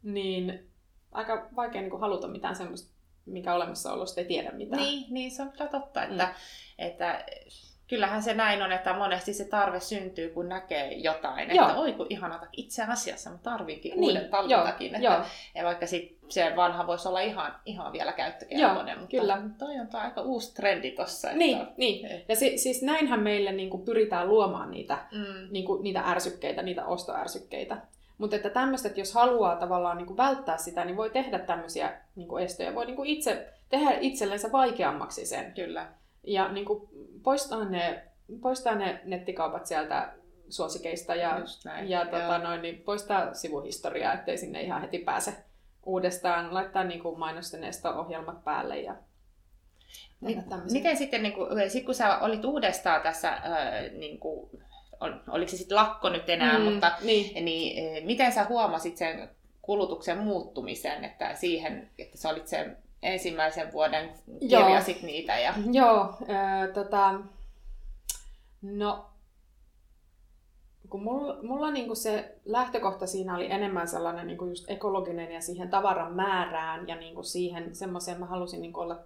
[0.02, 0.70] niin
[1.12, 2.92] aika vaikea niin kuin, haluta mitään semmoista,
[3.26, 4.82] mikä olemassaolosta ei tiedä mitään.
[4.82, 6.32] Niin, niin, se on kyllä totta, että, mm.
[6.78, 7.24] että
[7.92, 11.54] kyllähän se näin on, että monesti se tarve syntyy, kun näkee jotain.
[11.56, 11.68] Joo.
[11.68, 15.02] Että oi kun ihanata, itse asiassa mä tarvinkin Niin, uuden talvitakin.
[15.02, 19.42] joo, Että, ja vaikka sit se vanha voisi olla ihan, ihan vielä käyttökelpoinen, mutta kyllä.
[19.58, 21.28] toi on toi aika uusi trendi tossa.
[21.28, 22.24] Että, Niin, niin.
[22.28, 26.62] Ja si- siis näinhän meille niin kuin pyritään luomaan niitä, Mm, niin kuin, niitä ärsykkeitä,
[26.62, 27.76] niitä ostoärsykkeitä.
[28.18, 31.92] Mutta että tämmöistä, että jos haluaa tavallaan niin kuin välttää sitä, niin voi tehdä tämmöisiä
[32.16, 32.74] niin kuin estoja.
[32.74, 35.52] Voi niin kuin itse tehdä itsellensä vaikeammaksi sen.
[35.54, 35.86] kyllä.
[36.26, 36.88] Ja niin kuin
[37.22, 38.04] poistaa, ne,
[38.40, 40.12] poistaa ne nettikaupat sieltä
[40.48, 41.40] suosikeista ja,
[41.84, 45.34] ja tota, noin, niin poistaa sivuhistoriaa, ettei sinne ihan heti pääse
[45.86, 46.54] uudestaan.
[46.54, 48.96] Laittaa niin kuin mainosten esto-ohjelmat päälle ja
[50.72, 54.50] miten sitten, niin kuin, sit kun sä olit uudestaan tässä, ää, niin kuin,
[55.00, 56.64] ol- oliko se sitten lakko nyt enää, mm.
[56.64, 57.44] mutta niin.
[57.44, 59.28] niin, eh, miten sä huomasit sen
[59.62, 64.10] kulutuksen muuttumisen, että siihen, että sä olit sen ensimmäisen vuoden
[64.40, 64.62] Joo.
[64.62, 67.20] kirjasit niitä ja Joo, ö, tota,
[68.62, 69.06] no
[70.88, 75.70] kun mulla, mulla niinku se lähtökohta siinä oli enemmän sellainen niinku just ekologinen ja siihen
[75.70, 78.98] tavaran määrään ja niinku siihen semmoiseen mä halusin niinku olla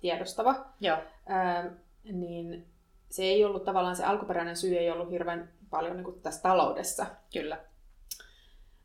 [0.00, 0.96] tiedostava, joo.
[0.96, 1.70] ö,
[2.12, 2.66] niin
[3.10, 7.06] se ei ollut tavallaan, se alkuperäinen syy ei ollut hirveän paljon niin kuin tässä taloudessa.
[7.32, 7.58] Kyllä.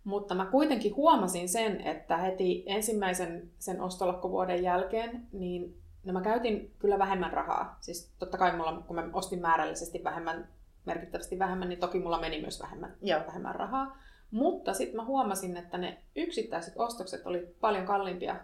[0.09, 6.73] Mutta mä kuitenkin huomasin sen, että heti ensimmäisen sen ostolakkovuoden jälkeen, niin no mä käytin
[6.79, 7.77] kyllä vähemmän rahaa.
[7.79, 10.47] Siis totta kai mulla, kun mä ostin määrällisesti vähemmän,
[10.85, 13.21] merkittävästi vähemmän, niin toki mulla meni myös vähemmän, Joo.
[13.27, 13.97] vähemmän rahaa.
[14.31, 18.35] Mutta sitten mä huomasin, että ne yksittäiset ostokset oli paljon kalliimpia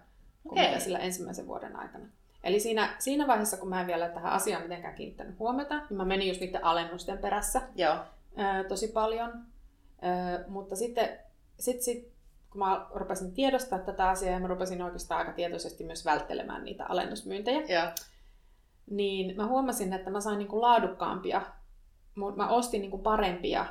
[0.43, 0.67] kuin Okei.
[0.67, 2.05] mitä sillä ensimmäisen vuoden aikana.
[2.43, 6.05] Eli siinä, siinä vaiheessa, kun mä en vielä tähän asiaan mitenkään kiinnittänyt huomiota, niin mä
[6.05, 7.95] menin just niiden alennusten perässä Joo.
[8.35, 9.31] ää, tosi paljon.
[10.01, 11.24] Ää, mutta sitten
[11.59, 12.11] sit, sit,
[12.49, 16.85] kun mä rupesin tiedostaa tätä asiaa ja mä rupesin oikeastaan aika tietoisesti myös välttelemään niitä
[16.85, 17.91] alennusmyyntejä, Joo.
[18.89, 21.41] niin mä huomasin, että mä sain niinku laadukkaampia,
[22.35, 23.65] mä ostin niinku parempia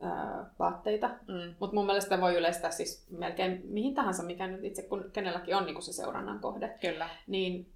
[0.00, 1.08] ää, vaatteita.
[1.08, 1.54] Mm.
[1.60, 5.66] Mutta mun mielestä voi yleistää siis melkein mihin tahansa, mikä nyt itse kun kenelläkin on
[5.66, 6.78] niinku se seurannan kohde.
[6.80, 7.08] Kyllä.
[7.26, 7.72] Niin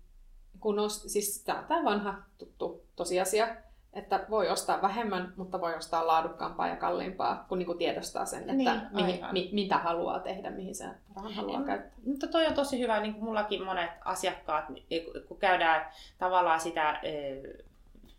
[0.60, 3.56] kun os, siis tämä on vanha tuttu tosiasia,
[3.94, 8.52] että voi ostaa vähemmän, mutta voi ostaa laadukkaampaa ja kalliimpaa, kun niinku tiedostaa sen, että
[8.52, 11.92] Niin, mihin, mi, mitä haluaa tehdä, mihin sen rahan haluaa En- käyttää.
[12.06, 15.86] Mutta toi on tosi hyvä, niin kuin mullakin monet asiakkaat, niin kun käydään
[16.18, 17.00] tavallaan sitä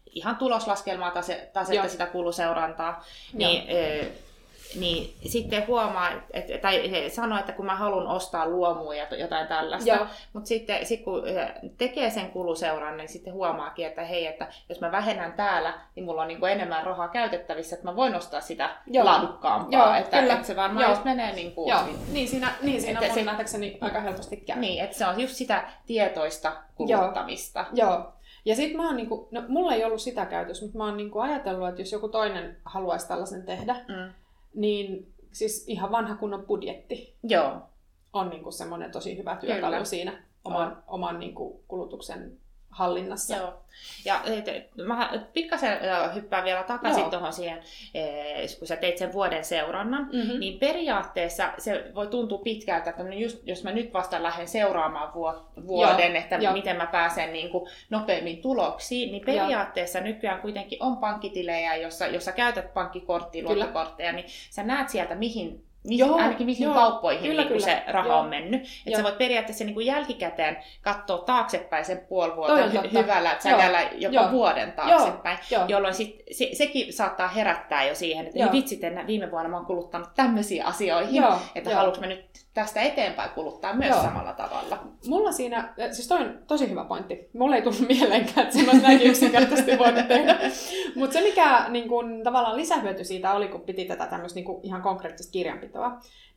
[0.06, 1.88] ihan tuloslaskelmaa, tasetta, Joo.
[1.88, 4.08] sitä kuluseurantaa, niin, eh,
[4.80, 9.48] niin sitten huomaa, että, tai he sanoo, että kun mä haluan ostaa luomua ja jotain
[9.48, 11.24] tällaista, Joo, mutta sitten sit kun
[11.78, 16.22] tekee sen kuluseuran, niin sitten huomaakin, että hei, että jos mä vähennän täällä, niin mulla
[16.22, 19.06] on niin kuin enemmän rahaa käytettävissä, että mä voin ostaa sitä Joo.
[19.06, 19.80] laadukkaampaa.
[19.88, 20.34] Joo, että, kyllä.
[20.34, 21.02] että se varmaan Joo.
[21.04, 21.82] menee niin kuin, joo.
[22.12, 24.60] Niin siinä, niin siinä Että mun se- nähdäkseni aika helposti käy.
[24.60, 27.66] Niin, että se on just sitä tietoista kuluttamista.
[27.74, 28.12] Joo.
[28.46, 31.20] Ja sitten mä oon niinku, no mulla ei ollut sitä käytössä, mutta mä oon niinku
[31.20, 34.14] ajatellut, että jos joku toinen haluaisi tällaisen tehdä, Mm.
[34.56, 37.62] Niin siis ihan vanha kunnon budjetti Joo,
[38.14, 39.86] on niinku semmoinen tosi hyvä työkalu Kyllä.
[39.86, 42.38] siinä oman, oman niinku kulutuksen
[42.76, 43.36] hallinnassa.
[43.36, 43.54] joo.
[44.06, 45.78] Ja et, et, mä pikkasen
[46.16, 47.10] hyppään vielä takaisin Joo.
[47.10, 47.60] tuohon siihen,
[47.94, 50.40] eh, kun sä teit sen vuoden seurannan, Mm-hmm.
[50.40, 55.14] niin periaatteessa se voi tuntua pitkältä, että no just, jos mä nyt vasta lähden seuraamaan
[55.14, 56.54] vuo- vuoden, Joo, että joo.
[56.54, 59.36] miten mä pääsen niin kuin nopeammin tuloksiin, niin Joo.
[59.46, 65.65] periaatteessa nykyään kuitenkin on pankkitilejä, jossa, jossa käytät pankkikorttia, luottokortteja, niin sä näet sieltä, mihin
[65.88, 67.76] mihin, Joo, ainakin mihin joo, kauppoihin kyllä, niin kuin kyllä.
[67.76, 68.20] se raha Joo.
[68.20, 68.64] on mennyt.
[68.86, 73.82] Että sä voit periaatteessa niin kuin jälkikäteen katsoa taaksepäin sen puoli vuotta hy- hyvällä säkällä
[73.98, 74.32] jopa Joo.
[74.32, 75.66] vuoden taaksepäin, Joo.
[75.68, 79.66] jolloin sit, se, sekin saattaa herättää jo siihen, että vitsit, että viime vuonna mä oon
[79.66, 81.78] kuluttanut tämmöisiin asioihin, Joo, että joo.
[81.78, 84.02] haluanko mä nyt tästä eteenpäin kuluttaa myös Joo.
[84.02, 84.80] samalla tavalla.
[85.08, 87.30] Mulla siinä, siis toi on tosi hyvä pointti.
[87.34, 90.38] Mulla ei tullut mieleenkään, että sen olisi näinkin yksinkertaisesti voinut tehdä.
[90.96, 94.60] Mutta se, mikä niin kun, tavallaan lisähyöty siitä oli, kun piti tätä tämmöistä niin kun,
[94.64, 95.75] ihan konkreettista kirjanpitoa,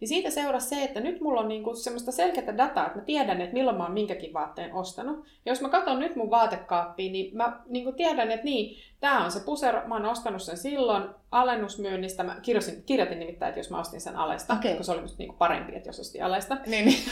[0.01, 3.05] niin siitä seurasi se, että nyt mulla on niin kun, semmoista selkeää dataa, että mä
[3.05, 5.27] tiedän, että milloin mä oon minkäkin vaatteen ostanut.
[5.47, 9.25] Ja jos mä katson nyt mun vaatekaappiin, niin mä niin kun tiedän, että niin, tää
[9.25, 12.23] on se pusero, mä oon ostanut sen silloin alennusmyynnistä.
[12.23, 14.75] Mä kirjoitin, kirjoitin nimittäin, että jos mä ostin sen alesta, Okei.
[14.75, 16.57] kun se oli musta niin parempi, että jos ostin alesta.
[16.67, 17.05] Niin, niin.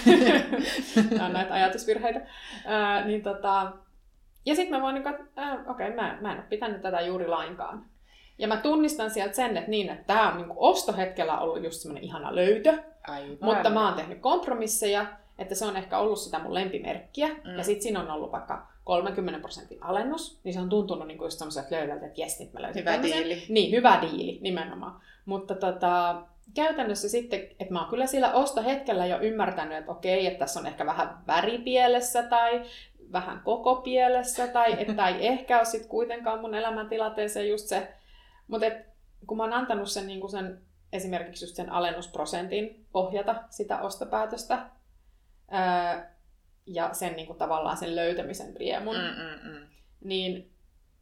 [1.10, 2.20] Nämä on näitä ajatusvirheitä.
[2.66, 3.72] Ää, niin tota,
[4.46, 5.24] ja sitten mä voin, niin okei,
[5.68, 7.95] okay, mä, mä en ole pitänyt tätä juuri lainkaan.
[8.38, 12.04] Ja mä tunnistan sieltä sen, että niin, että tämä on niin ostohetkellä ollut just semmoinen
[12.04, 13.36] ihana löytö, Aivan.
[13.40, 15.06] mutta mä oon tehnyt kompromisseja,
[15.38, 17.56] että se on ehkä ollut sitä mun lempimerkkiä, Mm.
[17.58, 21.38] ja sitten siinä on ollut vaikka 30 prosentin alennus, niin se on tuntunut niin just
[21.38, 23.18] semmoiselta löydältä, että jes, nyt mä löysin Hyvä tämmöisen.
[23.24, 23.42] diili.
[23.48, 25.00] Niin, hyvä diili nimenomaan.
[25.26, 26.22] Mutta tota,
[26.54, 30.66] käytännössä sitten, että mä oon kyllä sillä ostohetkellä jo ymmärtänyt, että okei, että tässä on
[30.66, 32.62] ehkä vähän väripielessä tai
[33.12, 37.88] vähän koko pielessä tai että ei ehkä ole sitten kuitenkaan mun elämäntilanteeseen just se.
[38.46, 38.66] Mutta
[39.26, 40.60] kun mä oon antanut sen, niin sen
[40.92, 44.70] esimerkiksi just sen alennusprosentin ohjata sitä ostopäätöstä
[45.50, 46.16] ää,
[46.66, 49.66] ja sen niin kuin, tavallaan sen löytämisen riemun, Mm, mm, mm.
[50.04, 50.55] niin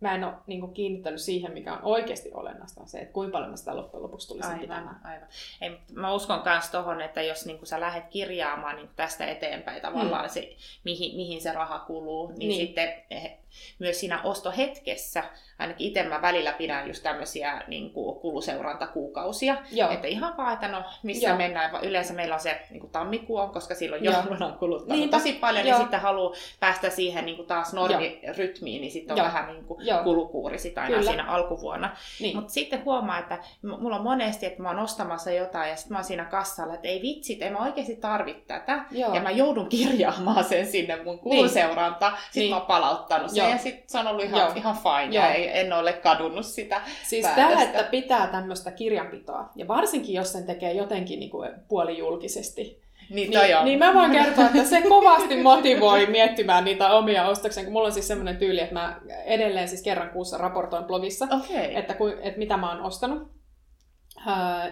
[0.08, 3.32] mä en ole niin kuin, kiinnittänyt siihen, mikä on oikeasti olennaista, on se, että kuinka
[3.32, 5.00] paljon mä sitä loppujen lopuksi tulisin Aivan, pitämään.
[5.04, 5.28] aivan.
[5.60, 9.82] Ei, mutta mä uskon myös tuohon, että jos niin sä lähdet kirjaamaan niin tästä eteenpäin
[9.82, 10.52] tavallaan se,
[10.84, 12.48] mihin, mihin se raha kuluu, niin, Niin.
[12.48, 12.66] niin.
[12.66, 13.32] sitten eh,
[13.78, 15.24] myös siinä ostohetkessä,
[15.58, 20.68] ainakin itse mä välillä pidän just tämmöisiä niin kuin kuluseurantakuukausia, Joo, että ihan vaan, että
[20.68, 21.36] no missä Joo.
[21.36, 21.84] mennään.
[21.84, 25.16] Yleensä meillä on se niin kuin tammikuu on, koska silloin jouluna on kuluttanut Niinpä.
[25.16, 25.78] tosi paljon, Joo.
[25.78, 29.26] niin sitten haluaa päästä siihen niin kuin taas normirytmiin, niin sitten on Joo.
[29.26, 30.04] vähän niin kuin Joo.
[30.04, 31.10] kulukuuri sitä aina Kyllä.
[31.10, 31.96] siinä alkuvuonna.
[32.20, 32.36] niin.
[32.36, 33.38] Mutta sitten huomaa, että
[33.80, 36.88] mulla on monesti, että mä oon ostamassa jotain ja sitten mä oon siinä kassalla, että
[36.88, 38.84] ei vitsit, en mä oikeasti tarvitse tätä.
[38.90, 39.14] Joo.
[39.14, 42.12] Ja mä joudun kirjaamaan sen sinne mun kuluseurantaan.
[42.16, 42.50] Sitten Niin.
[42.50, 43.48] mä oon palauttanut sen Joo.
[43.50, 44.52] ja sitten se on ollut ihan, Joo.
[44.56, 45.24] ihan fine Joo.
[45.24, 46.80] ja ei, en ole kadunut sitä.
[47.02, 52.83] Siis tämä, että pitää tämmöistä kirjanpitoa, ja varsinkin jos sen tekee jotenkin niin kuin puolijulkisesti,
[53.10, 57.72] Niin, niin, niin mä voin kertoa, että se kovasti motivoi miettimään niitä omia ostoksia, kun
[57.72, 61.74] mulla on siis semmoinen tyyli, että mä edelleen siis kerran kuussa raportoin blogissa, okay.
[61.74, 63.30] että, ku, että mitä mä oon ostanut.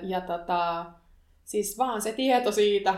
[0.03, 0.85] ja tota,
[1.45, 2.95] siis vaan se tieto siitä,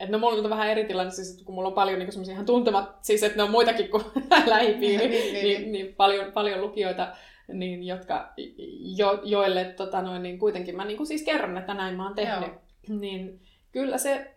[0.00, 2.46] että no mulla on vähän eri tilanne, siis, kun mulla on paljon niin semmoisia ihan
[2.46, 4.04] tuntemat, siis että ne on muitakin kuin
[4.46, 7.16] lähipiiri, niin, niin, niin, niin, paljon, paljon lukijoita,
[7.48, 8.32] niin, jotka,
[8.96, 12.14] jo, joille tota noin, niin kuitenkin mä niin kuin siis kerron, että näin mä oon
[12.14, 12.48] tehnyt.
[12.48, 12.98] Joo.
[12.98, 13.40] Niin
[13.72, 14.34] kyllä se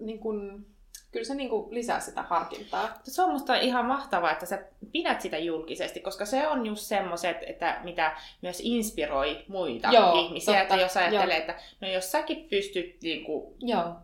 [0.00, 0.66] niin kuin,
[1.12, 2.98] kyllä se niin kuin lisää sitä harkintaa.
[3.02, 7.36] Se on musta ihan mahtavaa, että sä pidät sitä julkisesti, koska se on just semmoiset,
[7.46, 10.54] että mitä myös inspiroi muita Joo, ihmisiä.
[10.54, 10.74] Totta.
[10.74, 11.40] Että jos ajattelee, Joo.
[11.40, 13.54] että no jos säkin pystyt niin kuin,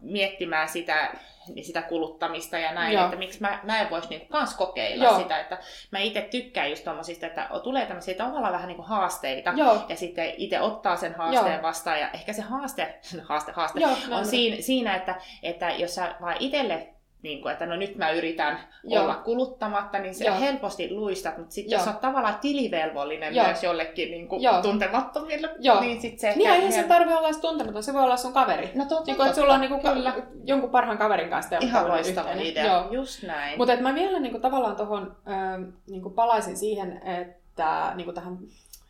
[0.00, 1.14] miettimään sitä,
[1.62, 3.04] sitä kuluttamista ja näin, Joo.
[3.04, 5.18] että miksi mä, mä en voisi niin kans kokeilla Joo.
[5.18, 5.40] sitä.
[5.40, 5.58] Että
[5.90, 9.84] mä itse tykkään just tommosista, että tulee tämmöisiä tavallaan vähän niin kuin haasteita Joo.
[9.88, 11.62] ja sitten itse ottaa sen haasteen Joo.
[11.62, 12.00] vastaan.
[12.00, 16.36] Ja ehkä se haaste, haaste, haaste Joo, on siinä, siinä, että, että jos sä vaan
[16.40, 19.04] itselle niin kuin, että no nyt mä yritän Joo.
[19.04, 20.40] olla kuluttamatta, niin se Joo.
[20.40, 23.46] helposti luistat, mutta sitten jos olet tavallaan tilivelvollinen Joo.
[23.46, 25.80] myös jollekin niin kuin tuntemattomille, Joo.
[25.80, 26.38] niin sitten se...
[26.38, 28.70] Niin, ei se tarvi olla edes tuntematon, se voi olla sun kaveri.
[28.74, 30.14] No totta, niin kuin, että sulla on niin kuin, kyllä.
[30.44, 32.88] jonkun parhaan kaverin kanssa Ihan loistava idea, Joo.
[32.90, 33.58] just näin.
[33.58, 38.38] Mutta mä vielä niin kuin, tavallaan tuohon äh, niin palaisin siihen, että niin kuin tähän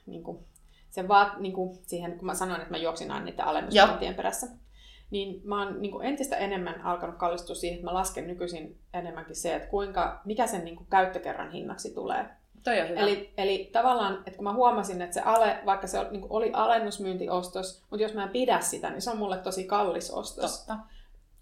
[0.06, 0.38] niin kuin,
[0.90, 4.46] se vaat, niin kuin, siihen, kun mä sanoin, että mä juoksin aina niiden alennusmyyntien perässä
[5.10, 9.54] niin mä oon niin entistä enemmän alkanut kallistua siihen, että mä lasken nykyisin enemmänkin se,
[9.54, 12.26] että kuinka, mikä sen niin kuin käyttökerran hinnaksi tulee.
[12.64, 13.00] Toi on hyvä.
[13.00, 17.82] Eli, eli tavallaan, että kun mä huomasin, että se ale, vaikka se niin oli alennusmyyntiostos,
[17.90, 20.58] mutta jos mä en pidä sitä, niin se on mulle tosi kallis ostos.
[20.58, 20.76] Totta.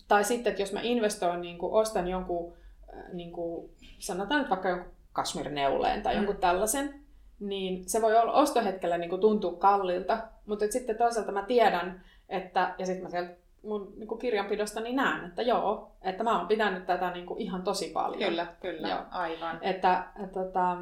[0.09, 2.53] Tai sitten, että jos mä investoin, niin kuin, ostan jonkun,
[2.97, 6.19] äh, niin kuin, sanotaan nyt vaikka jonkun kasmirneuleen tai mm.
[6.19, 7.05] jonkun tällaisen,
[7.41, 12.75] niin se voi olla ostohetkellä niin kuin tuntua kallilta, mutta sitten toisaalta mä tiedän, että,
[12.79, 16.49] ja sitten mä sieltä mun niin kuin kirjanpidosta niin näen, että joo, että mä oon
[16.49, 18.31] pitänyt tätä niin kuin ihan tosi paljon.
[18.31, 19.01] Kyllä, kyllä, joo.
[19.11, 19.59] aivan.
[19.63, 20.77] Että, että, että tota,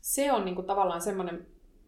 [0.00, 1.46] se on niin kuin tavallaan semmoinen,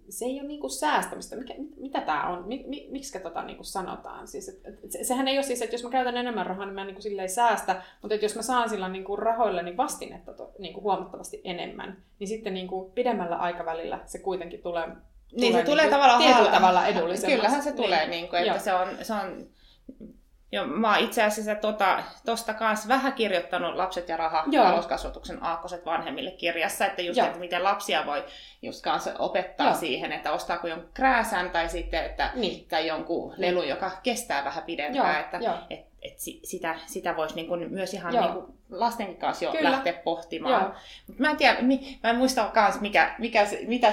[0.09, 1.37] se ei ole niin kuin säästämistä.
[1.37, 2.49] Mikä, mitä tämä on?
[2.49, 4.29] Mik, mik, miksi tota niin kuin sanotaan?
[4.29, 6.75] Siis, et, et, se, sehän ei ole siis, että jos mä käytän enemmän rahaa, niin
[6.75, 9.77] mä niin kuin silleen säästä, mutta että jos mä saan sillä niin kuin rahoilla niin
[9.77, 14.89] vastinetta to, niin kuin huomattavasti enemmän, niin sitten niin kuin pidemmällä aikavälillä se kuitenkin tulee
[15.33, 17.37] niin, se tulee niin tavallaan, tietyllä tavalla edullisemmaksi.
[17.37, 18.11] Kyllähän se tulee, niin.
[18.11, 19.47] Niin kuin, että se on, se on
[20.53, 24.65] Joo, mä oon itse asiassa tota, tosta kanssa vähän kirjoittanut Lapset ja raha Joo.
[24.65, 27.27] talouskasvatuksen aakkoset vanhemmille kirjassa, että just, Joo.
[27.27, 28.25] että miten lapsia voi
[28.63, 29.77] just kanssa opettaa Joo.
[29.77, 32.69] siihen, että ostaako jonkun krääsän tai sitten, että, niin.
[32.69, 35.21] tai jonkun lelu, joka kestää vähän pidempään, Joo.
[35.21, 35.55] että Joo.
[35.71, 39.71] Et, et sitä, sitä voisi niinku myös ihan niinku lastenkin kanssa jo Kyllä.
[39.71, 40.75] lähteä pohtimaan.
[41.07, 41.59] Mut mä en tiedä,
[42.03, 43.89] mä en muista myös mikä, mikä, mitä,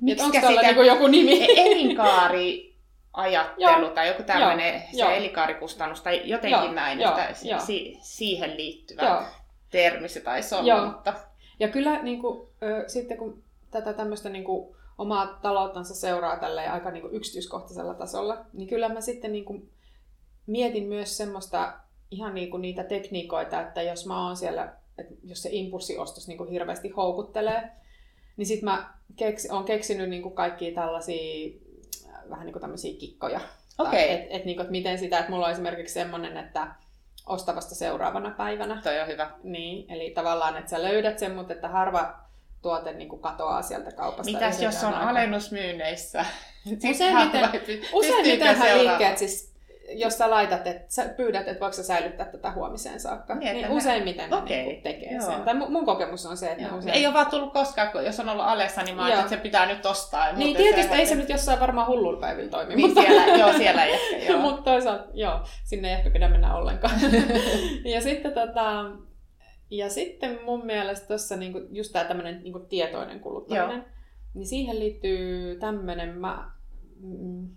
[0.00, 0.62] miksi sitä...
[0.62, 1.42] Niinku joku nimi?
[1.42, 2.73] E- elinkaari
[3.14, 5.10] ajattelu joo, tai joku tämmöinen se joo.
[5.10, 7.60] elikaarikustannus tai jotenkin joo, näin, joo, että joo.
[7.60, 9.22] Si- siihen liittyvä joo.
[9.70, 10.68] termi se taisi olla.
[10.68, 10.86] Joo.
[10.86, 11.14] Mutta...
[11.60, 16.72] Ja kyllä niin kuin, ö, sitten kun tätä tämmöistä niin kuin, omaa talouttansa seuraa tällä
[16.72, 19.70] aika niin kuin, yksityiskohtaisella tasolla, niin kyllä mä sitten niin kuin,
[20.46, 21.72] mietin myös semmoista
[22.10, 26.38] ihan niin kuin, niitä tekniikoita, että jos mä oon siellä, että jos se impulssiostos niin
[26.38, 27.70] kuin, hirveästi houkuttelee,
[28.36, 31.60] niin sitten mä keks, oon keksinyt niin kuin, kaikkia tällaisia
[32.30, 33.40] vähän niin kuin tämmöisiä kikkoja.
[33.78, 34.00] Okay.
[34.00, 36.66] Että et, niin et miten sitä, että mulla on esimerkiksi semmoinen, että
[37.26, 38.80] ostavasta seuraavana päivänä.
[38.82, 39.30] Toi on hyvä.
[39.42, 42.14] Niin, eli tavallaan, että sä löydät sen, mutta että harva
[42.62, 44.32] tuote niin kuin katoaa sieltä kaupasta.
[44.32, 45.10] Mitäs jos on aika...
[45.10, 46.24] alennusmyynneissä?
[46.90, 47.50] Useimmiten,
[47.92, 49.53] useimmiten liikkeet siis
[49.92, 53.70] jos sä laitat, että sä pyydät, että voiko sä säilyttää tätä huomiseen saakka, niin, niin
[53.70, 54.56] useimmiten okay.
[54.56, 55.20] ne niin tekee Joo.
[55.20, 55.42] sen.
[55.42, 56.94] Tai mun kokemus on se, että usein...
[56.94, 59.66] Ei ole vaan tullut koskaan, kun jos on ollut alessa, niin mä että se pitää
[59.66, 60.32] nyt ostaa.
[60.32, 62.74] Niin tietysti se ei se nyt jossain varmaan hullulla päivillä toimi.
[62.74, 63.02] Niin mutta...
[63.02, 64.40] siellä, joo, siellä ehkä, joo.
[64.46, 66.94] mutta toisaalta, joo, sinne ei ehkä pidä mennä ollenkaan.
[67.94, 68.84] ja sitten tota,
[69.70, 73.88] ja sitten mun mielestä tuossa niinku, just tämä tämmöinen niinku tietoinen kuluttaminen, joo.
[74.34, 76.50] niin siihen liittyy tämmöinen, mä,
[77.00, 77.48] mm,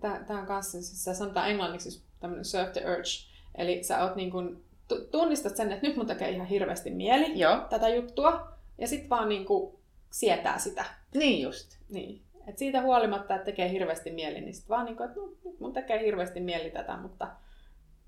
[0.00, 3.10] Tämä on kanssa, siis sanotaan englanniksi tämmöinen surf the urge.
[3.54, 4.64] Eli sä oot niin kuin,
[5.10, 7.60] tunnistat sen, että nyt mun tekee ihan hirveästi mieli Joo.
[7.70, 8.48] tätä juttua.
[8.78, 9.74] Ja sitten vaan niin kuin
[10.10, 10.84] sietää sitä.
[11.14, 11.78] Niin just.
[11.88, 12.22] Niin.
[12.48, 15.60] Et siitä huolimatta, että tekee hirveästi mieli, niin sitten vaan niin kuin, että no, nyt
[15.60, 17.28] mun tekee hirveästi mieli tätä, mutta,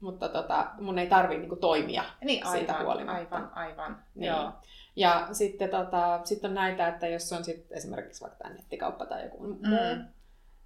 [0.00, 3.36] mutta tota, mun ei tarvi niin kuin toimia niin, aivan, siitä huolimatta.
[3.36, 4.02] Aivan, aivan.
[4.14, 4.28] Niin.
[4.28, 4.52] Joo.
[4.96, 9.24] Ja sitten tota, sit on näitä, että jos on sit esimerkiksi vaikka tämä nettikauppa tai
[9.24, 9.68] joku mm.
[9.68, 9.96] muu,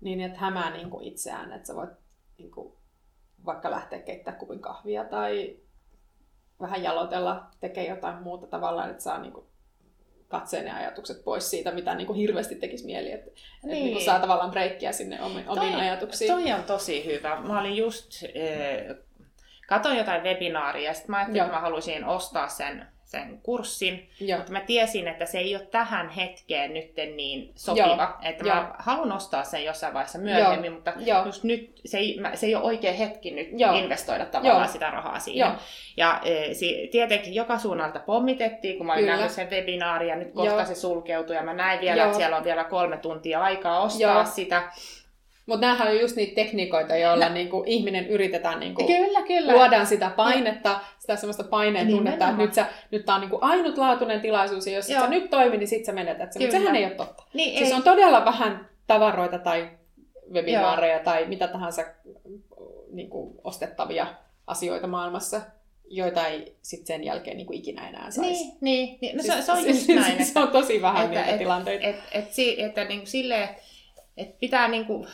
[0.01, 1.91] niin että hämää niin kuin itseään, että sä voit
[2.39, 2.73] niin kuin,
[3.45, 5.57] vaikka lähteä keittämään kupin kahvia tai
[6.61, 9.47] vähän jalotella, tekee jotain muuta tavallaan, että saa niin kuin,
[10.31, 13.13] katseen ja ajatukset pois siitä, mitä niin kuin hirveästi tekisi mieli.
[13.13, 13.45] Että, niin.
[13.57, 16.33] että niin kuin saa tavallaan breikkiä sinne omiin, omiin ajatuksiin.
[16.33, 17.41] Toi on tosi hyvä.
[17.41, 18.23] Mä olin just...
[18.35, 18.97] Eh,
[19.69, 21.47] katoin jotain webinaaria ja sitten mä ajattelin, Joo.
[21.47, 24.39] että mä haluaisin ostaa sen, sen kurssin, Joo.
[24.39, 28.31] mutta mä tiesin, että se ei ole tähän hetkeen nyt niin sopiva, Joo.
[28.31, 28.55] että Joo.
[28.57, 30.75] mä haluan ostaa sen jossain vaiheessa myöhemmin, Joo.
[30.75, 31.27] mutta Joo.
[31.27, 33.75] just nyt se ei, mä- se ei ole oikea hetki nyt Joo.
[33.75, 34.73] investoida tavallaan Joo.
[34.73, 35.41] sitä rahaa siihen.
[35.49, 35.57] Joo.
[35.97, 39.15] Ja e, si, tietenkin joka suunnalta pommitettiin, kun mä olin Kyllä.
[39.17, 40.65] nähnyt sen webinaari ja nyt kohta Joo.
[40.65, 42.07] se sulkeutui ja mä näin vielä, Joo.
[42.07, 44.25] että siellä on vielä kolme tuntia aikaa ostaa Joo.
[44.25, 44.63] sitä.
[45.47, 49.53] Mutta näähän on just niitä tekniikoita, joilla niinku ihminen yritetään niinku Kyllä, kyllä.
[49.53, 54.21] luodaan sitä painetta, sitä semmoista paineen tunnetta, että nyt, sä, nyt tää on niinku ainutlaatuinen
[54.21, 55.01] tilaisuus, ja jos et Joo.
[55.05, 56.43] sä nyt toimi, niin sit sä menetät sen.
[56.43, 57.23] Mutta sehän ei ole totta.
[57.35, 57.77] Niin, Siis ei.
[57.77, 59.69] on todella vähän tavaroita tai
[60.33, 61.83] webinaareja tai mitä tahansa
[62.93, 64.07] niin kuin ostettavia
[64.47, 65.41] asioita maailmassa,
[65.93, 68.45] joita ei sit sen jälkeen niin kuin ikinä enää saisi.
[68.45, 69.17] Niin, niin, niin.
[69.17, 70.25] No se, Siis- se on just siis- näin.
[70.25, 71.87] Se on tosi vähän että, niitä et, tilanteita.
[71.87, 73.49] et, et, si, että niin silleen,
[74.17, 75.07] että pitää niin kuin,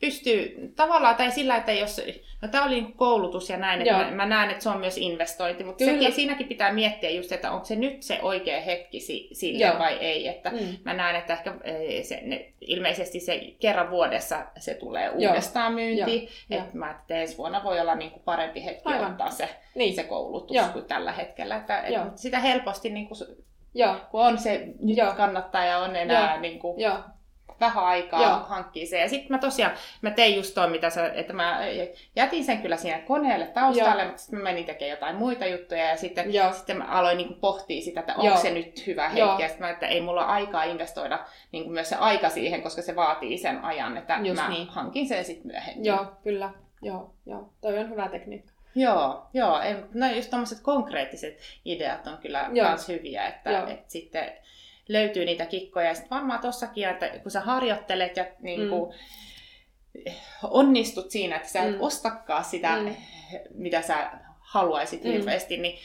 [0.00, 2.00] pystyy tavallaan, tai sillä, että jos,
[2.42, 4.04] no tämä oli niin koulutus ja näin, että Joo.
[4.04, 5.98] mä, mä näen, että se on myös investointi, mutta Kyllä.
[5.98, 9.78] sekin, siinäkin pitää miettiä just, että onko se nyt se oikea hetki si, sille Joo.
[9.78, 10.58] vai ei, että Mm.
[10.84, 15.14] mä näen, että ehkä eh, se, ne, ilmeisesti se kerran vuodessa se tulee Joo.
[15.30, 16.60] uudestaan myyntiin, Joo.
[16.60, 19.10] että mä että ensi vuonna voi olla niin kuin parempi hetki Aivan.
[19.10, 20.66] ottaa se, Niin, se koulutus Joo.
[20.72, 23.18] kuin tällä hetkellä, että, että sitä helposti niin kuin,
[23.74, 25.12] joo, kun on se nyt Joo.
[25.16, 26.40] kannattaa ja on enää Joo.
[26.40, 26.98] niin kuin, joo,
[27.60, 28.38] vähän aikaa Joo.
[28.48, 28.98] hankkii se.
[29.00, 31.60] Ja sitten mä tosiaan, mä tein just toi, mitä sä, että mä
[32.16, 34.06] jätin sen kyllä siinä koneelle taustalle, Joo.
[34.06, 36.52] mutta sitten mä menin tekemään jotain muita juttuja ja sitten, Joo.
[36.52, 39.20] sitten mä aloin niin pohtia sitä, että onko se nyt hyvä hetki.
[39.20, 39.38] Joo.
[39.38, 41.18] Ja sitten mä, että ei mulla ole aikaa investoida
[41.52, 44.68] niin kuin myös se aika siihen, koska se vaatii sen ajan, että Just mä niin.
[44.68, 45.84] hankin sen sitten myöhemmin.
[45.84, 46.50] joo, kyllä.
[46.82, 47.50] Joo, joo.
[47.60, 48.52] Toi on hyvä tekniikka.
[48.74, 49.60] Joo, joo.
[49.94, 53.66] No just tommoset konkreettiset ideat on kyllä myös hyviä, että Joo.
[53.68, 54.32] et sitten
[54.88, 55.86] löytyy niitä kikkoja.
[55.88, 58.94] Ja sitten varmaan tossakin, että kun sä harjoittelet ja niin kuin,
[60.42, 61.80] onnistut siinä, että sä et Mm.
[61.80, 62.94] ostakaan sitä, Mm.
[63.54, 65.10] mitä sä haluaisit Mm.
[65.10, 65.78] hirveästi, niin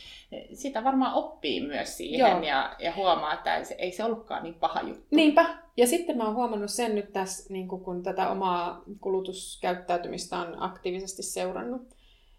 [0.54, 2.42] sitä varmaan oppii myös siihen Joo.
[2.44, 5.06] ja, ja huomaa, että se, ei se ollutkaan niin paha juttu.
[5.16, 5.58] Niinpä.
[5.78, 11.24] Ja sitten mä oon huomannut sen nyt tässä, niin kun tätä omaa kulutuskäyttäytymistä on aktiivisesti
[11.24, 11.82] seurannut,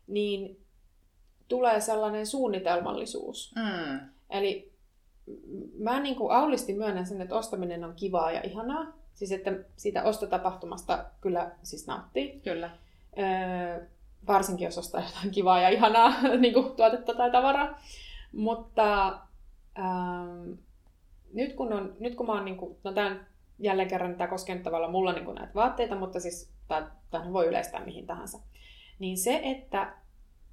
[0.07, 0.61] niin
[1.49, 3.55] tulee sellainen suunnitelmallisuus.
[3.57, 4.01] Mm.
[4.31, 4.72] Eli
[5.79, 8.87] mä niin kuin aulisti myönnän sen, että ostaminen on kivaa ja ihanaa.
[9.15, 12.41] Siis että siitä ostotapahtumasta kyllä siis nauttii.
[12.45, 12.71] Kyllä.
[13.19, 13.87] Öö,
[14.27, 17.81] varsinkin jos ostaa jotain kivaa ja ihanaa niin kuin tuotetta tai tavaraa.
[18.33, 19.19] Mutta
[19.79, 20.53] ähm,
[21.33, 23.27] nyt, kun on, nyt kun mä oon, niin kuin, no tämän
[23.59, 26.53] jälleen kerran tämä koskee nyt tavallaan mulla niin kuin näitä vaatteita, mutta siis
[27.11, 28.39] tämä voi yleistää mihin tahansa.
[28.99, 29.93] Niin se, että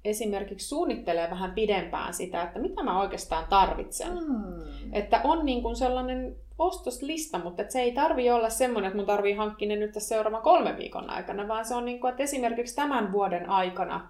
[0.04, 4.12] esimerkiksi suunnittelee vähän pidempään sitä, että mitä mä oikeastaan tarvitsen.
[4.12, 4.92] Mm.
[4.92, 9.34] Että on niin kuin sellainen ostoslista, mutta se ei tarvi olla semmoinen, että mun tarvii
[9.34, 12.76] hankkia ne nyt tässä seuraavan kolmen viikon aikana, vaan se on niin kuin, että esimerkiksi
[12.76, 14.08] tämän vuoden aikana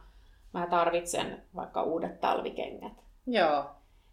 [0.53, 2.93] mä tarvitsen vaikka uudet talvikengät.
[3.27, 3.65] Joo.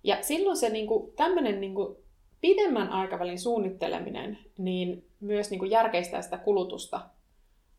[0.03, 1.97] Ja silloin se niin kuin, tämmöinen niin kuin,
[2.41, 7.01] pidemmän aikavälin suunnitteleminen niin myös niin kuin, järkeistää sitä kulutusta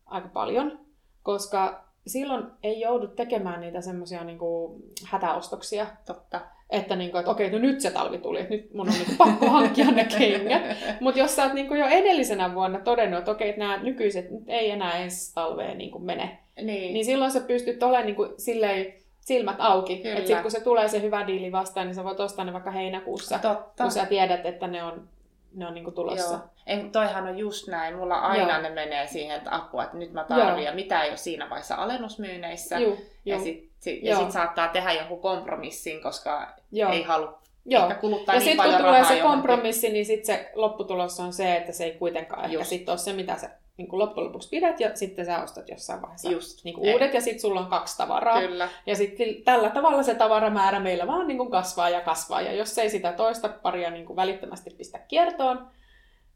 [0.05, 0.79] aika paljon,
[1.23, 6.41] koska silloin ei joudu tekemään niitä semmoisia niin kuin, hätäostoksia, Totta.
[6.69, 9.05] että, niin kuin, että okei, no nyt se talvi tuli, että nyt mun on niin
[9.05, 10.61] kuin, pakko hankkia ne kengät.
[11.01, 14.31] Mutta jos sä oot niin kuin, jo edellisenä vuonna todennut, että okei, että nämä nykyiset
[14.31, 16.93] nyt ei enää ensi talveen niin kuin, mene, Niin.
[16.93, 19.97] niin silloin sä pystyt olemaan niin kuin, silleen silmät auki.
[19.97, 20.15] Kyllä.
[20.15, 22.71] Että sitten kun se tulee se hyvä diili vastaan, niin sä voit ostaa ne vaikka
[22.71, 23.83] heinäkuussa, Totta.
[23.83, 25.07] kun sä tiedät, että ne on,
[25.53, 26.33] ne on niin kuin tulossa.
[26.33, 26.41] Joo.
[26.67, 27.95] Ei, mutta toihan on just näin.
[27.95, 28.61] Mulla aina Joo.
[28.61, 31.75] ne menee siihen, että apua, että nyt mä tarvitsen, ja mitä ei ole siinä vaiheessa
[31.75, 32.79] alennusmyynneissä.
[32.79, 34.21] Juu, ja juu, sitten sit, ja Joo.
[34.21, 36.91] sit saattaa tehdä jonkun kompromissin, koska joo.
[36.91, 37.83] ei halua joo.
[37.83, 39.31] ehkä kuluttaa Ja niin sitten kun tulee se johonkin.
[39.31, 42.69] kompromissi, niin sitten se lopputulos on se, että se ei kuitenkaan ehkä Just.
[42.69, 46.01] sit ole se, mitä sä niin kuin loppujen lopuksi pidät, ja sitten sä ostat jossain
[46.01, 46.63] vaiheessa Just.
[46.63, 48.41] niin kuin uudet, ja sitten sulla on kaksi tavaraa.
[48.41, 48.69] Kyllä.
[48.85, 52.41] Ja sitten tällä tavalla se tavaramäärä meillä vaan niin kuin kasvaa ja kasvaa.
[52.41, 55.67] Ja jos ei sitä toista paria niin kuin välittömästi pistä kiertoon,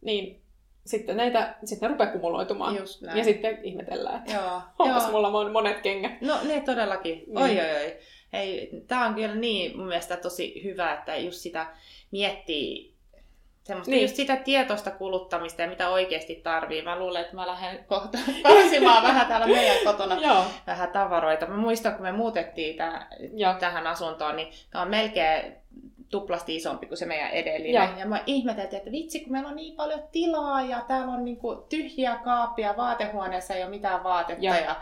[0.02, 0.42] niin
[0.86, 2.76] sitten näitä sitten ne rupeaa kumuloitumaan.
[2.76, 3.18] Just näin.
[3.18, 4.62] Ja sitten ihmetellään, että Joo.
[4.80, 5.12] onpas Joo.
[5.12, 6.22] mulla mon- monet kengät.
[6.22, 7.24] No ne todellakin.
[7.28, 7.38] Niin.
[7.38, 7.98] Oi, oi, oi.
[8.34, 11.68] Ei, tää on kyllä niin mun mielestä tosi hyvä, että just sitä
[12.12, 12.93] miettii
[13.64, 14.02] semmoista Niin.
[14.02, 16.82] just sitä tietoista kuluttamista ja mitä oikeasti tarvii.
[16.82, 21.46] Mä luulen, että mä lähden kohta karsimaan vähän täällä meidän kotona Joo, vähän tavaroita.
[21.46, 22.78] Mä muistan, kun me muutettiin
[23.34, 23.54] Joo.
[23.54, 25.54] tähän asuntoon, niin tämä on melkein
[26.10, 27.90] tuplasti isompi kuin se meidän edellinen.
[27.90, 28.00] Joo.
[28.00, 31.66] Ja mä ihmeteltiin, että vitsi, kun meillä on niin paljon tilaa ja täällä on niinku
[31.70, 34.46] tyhjiä kaappia, vaatehuoneessa ei ole mitään vaatetta.
[34.46, 34.56] Joo.
[34.56, 34.76] Ja,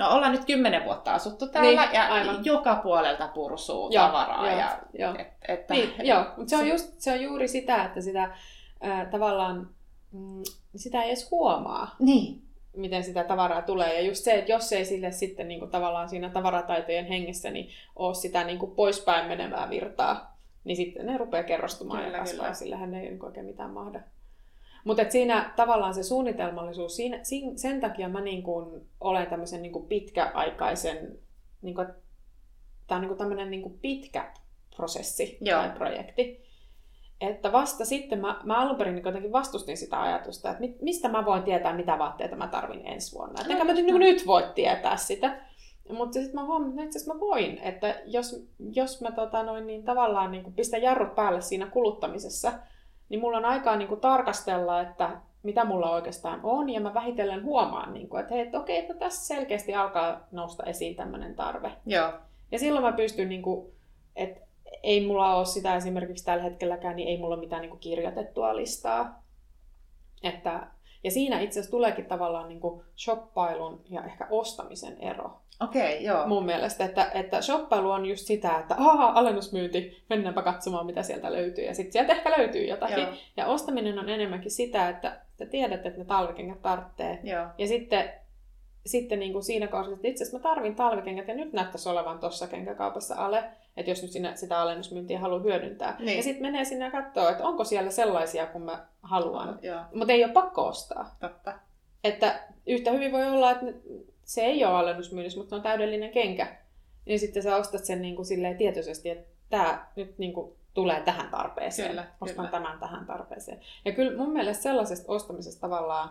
[0.00, 2.44] no ollaan nyt kymmenen vuotta asuttu täällä Niin, ja aivan.
[2.44, 4.46] joka puolelta pursuu Joo, tavaraa.
[4.50, 5.14] joo, ja, joo.
[5.18, 8.30] et, että, Niin, joo, mutta se on, just, se on juuri sitä, että sitä
[8.80, 9.68] ää, tavallaan
[10.12, 10.42] mm,
[10.76, 11.96] sitä ei edes huomaa.
[11.98, 12.42] Niin,
[12.76, 13.94] miten sitä tavaraa tulee.
[13.94, 17.68] Ja just se, että jos ei sille sitten niin kuin tavallaan siinä tavarataitojen hengessä niin
[17.96, 22.40] ole sitä niin kuin poispäin menevää virtaa, niin sitten ne rupeaa kerrostumaan kyllä, ja kasvaa,
[22.44, 22.54] kyllä.
[22.54, 24.00] sillähän ei niin oikein mitään mahda.
[24.84, 29.86] Mutta siinä tavallaan se suunnitelmallisuus, siinä, siinä, sen takia mä niin kuin olen tämmöisen niin
[29.88, 31.18] pitkäaikaisen,
[31.62, 31.86] niin kuin,
[32.86, 34.32] tämä on niin kuin tämmöinen niin pitkä
[34.76, 35.60] prosessi Joo.
[35.60, 36.50] tai projekti.
[37.20, 41.42] Että vasta sitten mä, mä alun perin niin vastustin sitä ajatusta, että mistä mä voin
[41.42, 43.40] tietää, mitä vaatteita mä tarvin ensi vuonna.
[43.40, 45.40] Että enkä mä niin nyt voi tietää sitä.
[45.92, 49.66] Mutta sitten mä huomasin, että itse asiassa mä voin, että jos, jos mä tota noin,
[49.66, 52.52] niin tavallaan niin pistän jarrut päälle siinä kuluttamisessa,
[53.10, 57.44] niin mulla on aikaa niin kuin tarkastella, että mitä mulla oikeastaan on, ja mä vähitellen
[57.44, 61.72] huomaan, niin kuin, että hei, että okei, että tässä selkeästi alkaa nousta esiin tämmöinen tarve.
[61.86, 62.12] Joo.
[62.52, 63.72] Ja silloin mä pystyn, niin kuin,
[64.16, 64.40] että
[64.82, 68.56] ei mulla ole sitä esimerkiksi tällä hetkelläkään, niin ei mulla ole mitään niin kuin kirjoitettua
[68.56, 69.22] listaa.
[70.22, 70.66] Että,
[71.04, 75.40] ja siinä itse asiassa tuleekin tavallaan niin kuin shoppailun ja ehkä ostamisen ero.
[75.60, 76.26] Okei, okay, joo.
[76.26, 81.32] Mun mielestä, että, että shoppailu on just sitä, että aah, alennusmyynti, mennäänpä katsomaan, mitä sieltä
[81.32, 81.64] löytyy.
[81.64, 82.98] Ja sitten sieltä ehkä löytyy jotakin.
[82.98, 83.12] Joo.
[83.36, 87.18] Ja ostaminen on enemmänkin sitä, että te tiedät, että ne talvikengät tarvitsee.
[87.22, 87.46] Joo.
[87.58, 88.10] Ja sitten,
[88.86, 92.18] sitten niin kuin siinä kohdassa, että itse asiassa mä tarvin talvikengät ja nyt näyttäisi olevan
[92.18, 93.44] tuossa kenkäkaupassa ale.
[93.76, 95.96] Että jos nyt sinä, sitä alennusmyyntiä haluaa hyödyntää.
[95.98, 96.16] Niin.
[96.16, 99.58] Ja sitten menee sinne ja katsoo, että onko siellä sellaisia, kun mä haluan.
[99.94, 101.16] Mutta ei ole pakko ostaa.
[101.20, 101.52] Totta.
[102.04, 103.66] Että yhtä hyvin voi olla, että
[104.30, 106.56] se ei ole alennusmyynnissä, mutta on täydellinen kenkä.
[107.06, 111.00] Niin sitten sä ostat sen niin kuin silleen tietoisesti, että tämä nyt niin kuin tulee
[111.00, 111.88] tähän tarpeeseen.
[111.88, 112.50] Kyllä, Ostan kyllä.
[112.50, 113.60] tämän tähän tarpeeseen.
[113.84, 116.10] Ja kyllä mun mielestä sellaisesta ostamisesta tavallaan,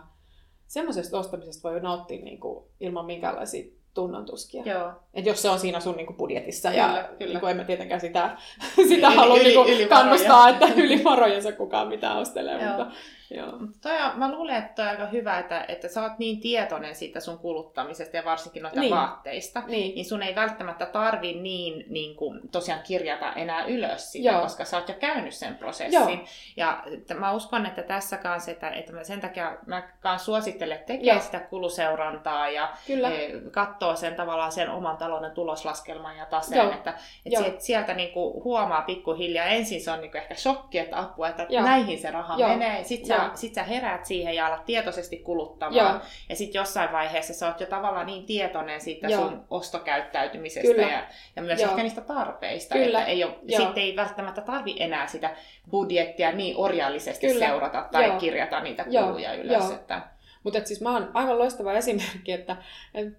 [0.66, 4.62] semmoisesta ostamisesta voi nauttia niin kuin ilman minkäänlaisia tunnontuskia.
[4.64, 4.92] Joo.
[5.14, 7.32] Et jos se on siinä sun niinku budjetissa, kyllä, ja kyllä.
[7.32, 8.36] Niinku, en mä tietenkään sitä,
[8.88, 12.62] sitä yli, halua yli, niinku yli kannustaa, että yli varojensa kukaan mitään ostelee.
[12.62, 12.76] Joo.
[12.76, 12.96] Mutta,
[13.30, 13.52] joo.
[13.82, 16.94] Toi on, mä luulen, että toi on aika hyvä, että, että sä oot niin tietoinen
[16.94, 18.94] siitä sun kuluttamisesta ja varsinkin noita Niin.
[18.94, 19.94] vaatteista, Niin.
[19.94, 24.40] niin sun ei välttämättä tarvi niin, niin kuin, tosiaan kirjata enää ylös sitä, Joo.
[24.40, 25.92] koska sä oot jo käynyt sen prosessin.
[26.18, 26.26] Joo.
[26.56, 30.74] Ja että mä uskon, että tässä kanssa, että, että mä sen takia mä kans suosittelen,
[30.76, 31.20] että tekee Joo.
[31.22, 33.10] sitä kuluseurantaa ja Kyllä.
[33.10, 36.72] eh, katsoo sen tavallaan sen oman talouden tuloslaskelman ja taseen, Joo.
[36.72, 37.44] että, Joo.
[37.44, 39.46] että sieltä niinku huomaa pikkuhiljaa.
[39.46, 41.62] Ensin se on niinku ehkä shokki, että apua, että Joo.
[41.64, 42.48] näihin se raha Joo.
[42.48, 42.84] menee.
[42.84, 43.36] Sitten sä, Joo.
[43.36, 45.94] sit sä heräät siihen ja alat tietoisesti kuluttamaan.
[45.94, 46.00] Joo.
[46.28, 49.20] Ja sitten jossain vaiheessa sä oot jo tavallaan niin tietoinen siitä Joo.
[49.20, 50.88] sun ostokäyttäytymisestä Kyllä.
[50.88, 51.06] ja,
[51.36, 51.70] ja myös Joo.
[51.70, 52.74] ehkä niistä tarpeista.
[52.74, 52.98] Kyllä.
[52.98, 53.60] Että ei ole, Joo.
[53.60, 55.36] sitten ei välttämättä tarvi enää sitä
[55.70, 57.46] budjettia niin orjallisesti Kyllä.
[57.46, 58.18] seurata tai Joo.
[58.18, 59.06] kirjata niitä Joo.
[59.06, 59.64] kuluja ylös.
[59.64, 59.72] Joo.
[59.72, 60.02] Että,
[60.42, 62.56] Mutta siis mä oon aivan loistava esimerkki, että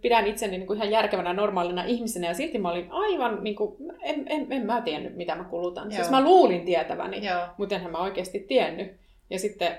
[0.01, 3.75] pidän itseni niin kuin ihan järkevänä normaalina ihmisenä ja silti mä olin aivan, niin kuin,
[4.01, 5.83] en, en, en mä tiennyt mitä mä kulutan.
[5.83, 5.91] Joo.
[5.95, 6.19] Siis Joo.
[6.21, 7.41] mä luulin tietäväni, joo.
[7.57, 9.01] mutta enhän mä oikeasti tiennyt.
[9.29, 9.77] Ja sitten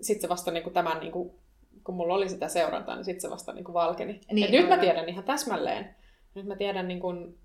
[0.00, 1.30] sit se vasta niin kuin tämän, niin kuin,
[1.84, 4.20] kun mulla oli sitä seurantaa, niin sitten se vasta niin kuin valkeni.
[4.32, 5.94] Niin, Et nyt mä tiedän ihan täsmälleen.
[6.34, 7.38] Nyt mä tiedän, niin kuin,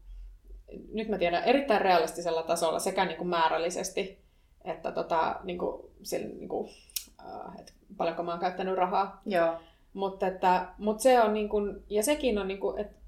[0.93, 4.19] nyt mä tiedän erittäin realistisella tasolla sekä niin kuin määrällisesti,
[4.65, 6.69] että tota, niin kuin, sillä, niin kuin,
[7.19, 9.21] äh, että paljonko mä oon käyttänyt rahaa.
[9.25, 9.55] Joo.
[9.93, 12.99] Mutta, että, mutta se on niin kuin, ja sekin on niin kuin, että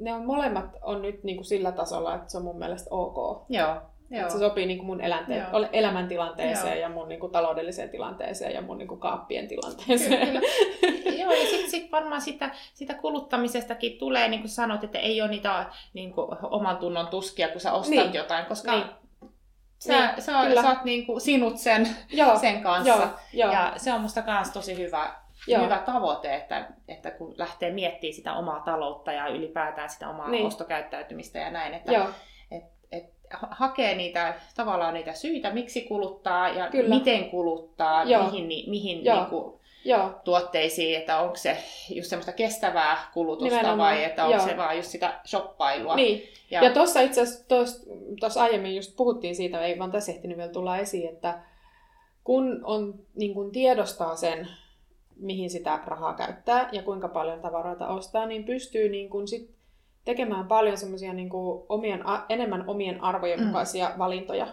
[0.00, 3.44] ne on molemmat on nyt niin kuin sillä tasolla, että se on mun mielestä ok.
[3.48, 3.76] Joo.
[4.10, 4.30] Joo.
[4.30, 5.66] Se sopii niin kuin mun elänte- Joo.
[5.72, 6.82] elämäntilanteeseen Joo.
[6.82, 10.26] ja mun niin kuin taloudelliseen tilanteeseen ja mun niin kuin kaappien tilanteeseen.
[10.26, 10.40] Kyllä.
[11.22, 15.30] Joo, ja sitten sit varmaan sitä, sitä kuluttamisestakin tulee, niin kuin sanot, että ei ole
[15.30, 18.14] niitä niin kuin, oman tunnon tuskia, kun sä ostat Niin.
[18.14, 18.84] jotain, koska Niin.
[19.78, 20.62] sä, Niin, sä, kyllä.
[20.62, 22.88] sä oot niin kuin, sinut sen, Joo, sen kanssa.
[22.88, 25.14] joo, joo, Ja se on musta myös tosi hyvä,
[25.46, 25.64] Joo.
[25.64, 30.46] hyvä tavoite, että, että kun lähtee miettimään sitä omaa taloutta ja ylipäätään sitä omaa Niin.
[30.46, 32.06] ostokäyttäytymistä ja näin, että joo,
[33.50, 36.94] hakee niitä tavallaan niitä syitä, miksi kuluttaa ja Kyllä.
[36.94, 38.24] miten kuluttaa, Joo.
[38.24, 39.16] mihin, ni- mihin Joo.
[39.16, 41.56] niin kuin, joo, tuotteisiin, että onko se
[41.94, 44.46] just semmoista kestävää kulutusta Nimenomaan, vai että onko joo.
[44.48, 45.96] se vaan just sitä shoppailua.
[45.96, 46.22] niin.
[46.50, 47.44] Ja, Ja tuossa itse asiassa
[48.20, 51.38] tuossa aiemmin just puhuttiin siitä, ei vaan tässä ehtinyt vielä tulla esiin, että
[52.24, 54.48] kun on, niin kun tiedostaa sen,
[55.16, 59.50] mihin sitä rahaa käyttää ja kuinka paljon tavaroita ostaa, niin pystyy niin kun sit
[60.04, 61.30] tekemään paljon semmoisia niin
[61.68, 63.46] omien, enemmän omien arvojen Mm.
[63.46, 64.46] mukaisia valintoja.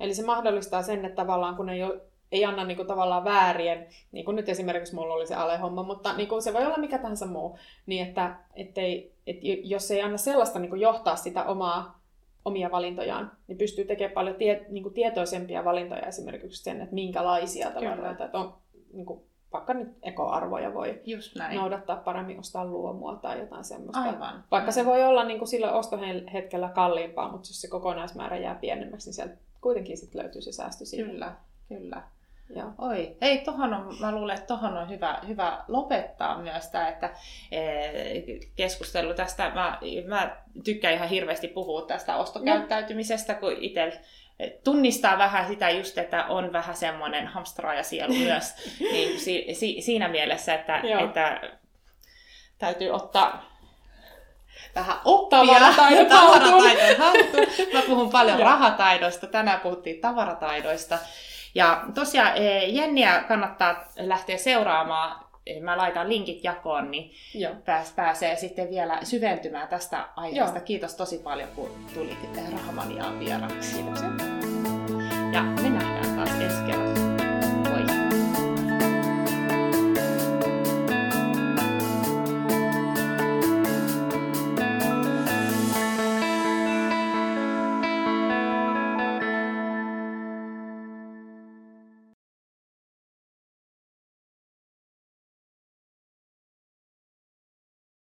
[0.00, 2.00] Eli se mahdollistaa sen, että tavallaan kun ei, ole,
[2.32, 6.12] ei anna niin kuin tavallaan väärien, niin kuin nyt esimerkiksi mulla oli se alehomma, mutta
[6.12, 10.16] niin kuin se voi olla mikä tahansa muu, niin että ettei, et jos ei anna
[10.16, 12.00] sellaista niin kuin johtaa sitä omaa,
[12.44, 17.70] omia valintojaan, niin pystyy tekemään paljon tie, niin kuin tietoisempia valintoja esimerkiksi sen, että minkälaisia
[17.70, 18.54] tavaroita, että on
[18.92, 19.20] niin kuin,
[19.52, 21.56] vaikka nyt ekoarvoja voi just näin.
[21.56, 24.02] noudattaa paremmin, ostaa luomua tai jotain semmoista.
[24.02, 24.44] Aivan.
[24.50, 29.08] Vaikka se voi olla niin kuin sillä ostohetkellä kalliimpaa, mutta jos se kokonaismäärä jää pienemmäksi,
[29.08, 31.10] niin sieltä kuitenkin sit löytyy se säästö siihen.
[31.10, 31.32] Kyllä,
[31.68, 32.02] kyllä.
[32.56, 32.72] Joo.
[32.78, 37.10] Oi, ei, tohon on, mä luulen, että tohon on hyvä, hyvä lopettaa myös tämä, että
[37.52, 38.22] ee,
[38.56, 44.00] keskustelu tästä, mä, mä tykkään ihan hirveästi puhua tästä ostokäyttäytymisestä, kun itse
[44.64, 50.08] tunnistaa vähän sitä just, että on vähän semmoinen hamstraaja sielu myös, niin si, si, siinä
[50.08, 51.40] mielessä, että, että
[52.58, 53.52] täytyy ottaa
[54.74, 55.38] vähän oppia.
[55.38, 56.64] Tavarataidon haltuun.
[57.72, 60.98] Mä puhun paljon rahataidoista, tänään puhuttiin tavarataidoista.
[61.54, 65.24] Ja tosiaan e, Jenniä kannattaa lähteä seuraamaan.
[65.60, 67.54] Mä laitan linkit jakoon, niin Joo.
[67.64, 70.58] Pääs, pääsee sitten vielä syventymään tästä aiheesta.
[70.58, 70.64] Joo.
[70.64, 72.18] Kiitos tosi paljon, kun tulit
[72.52, 73.74] Rahamaniaan vieraaksi.
[73.74, 74.08] Kiitoksia.
[75.32, 75.81] Ja me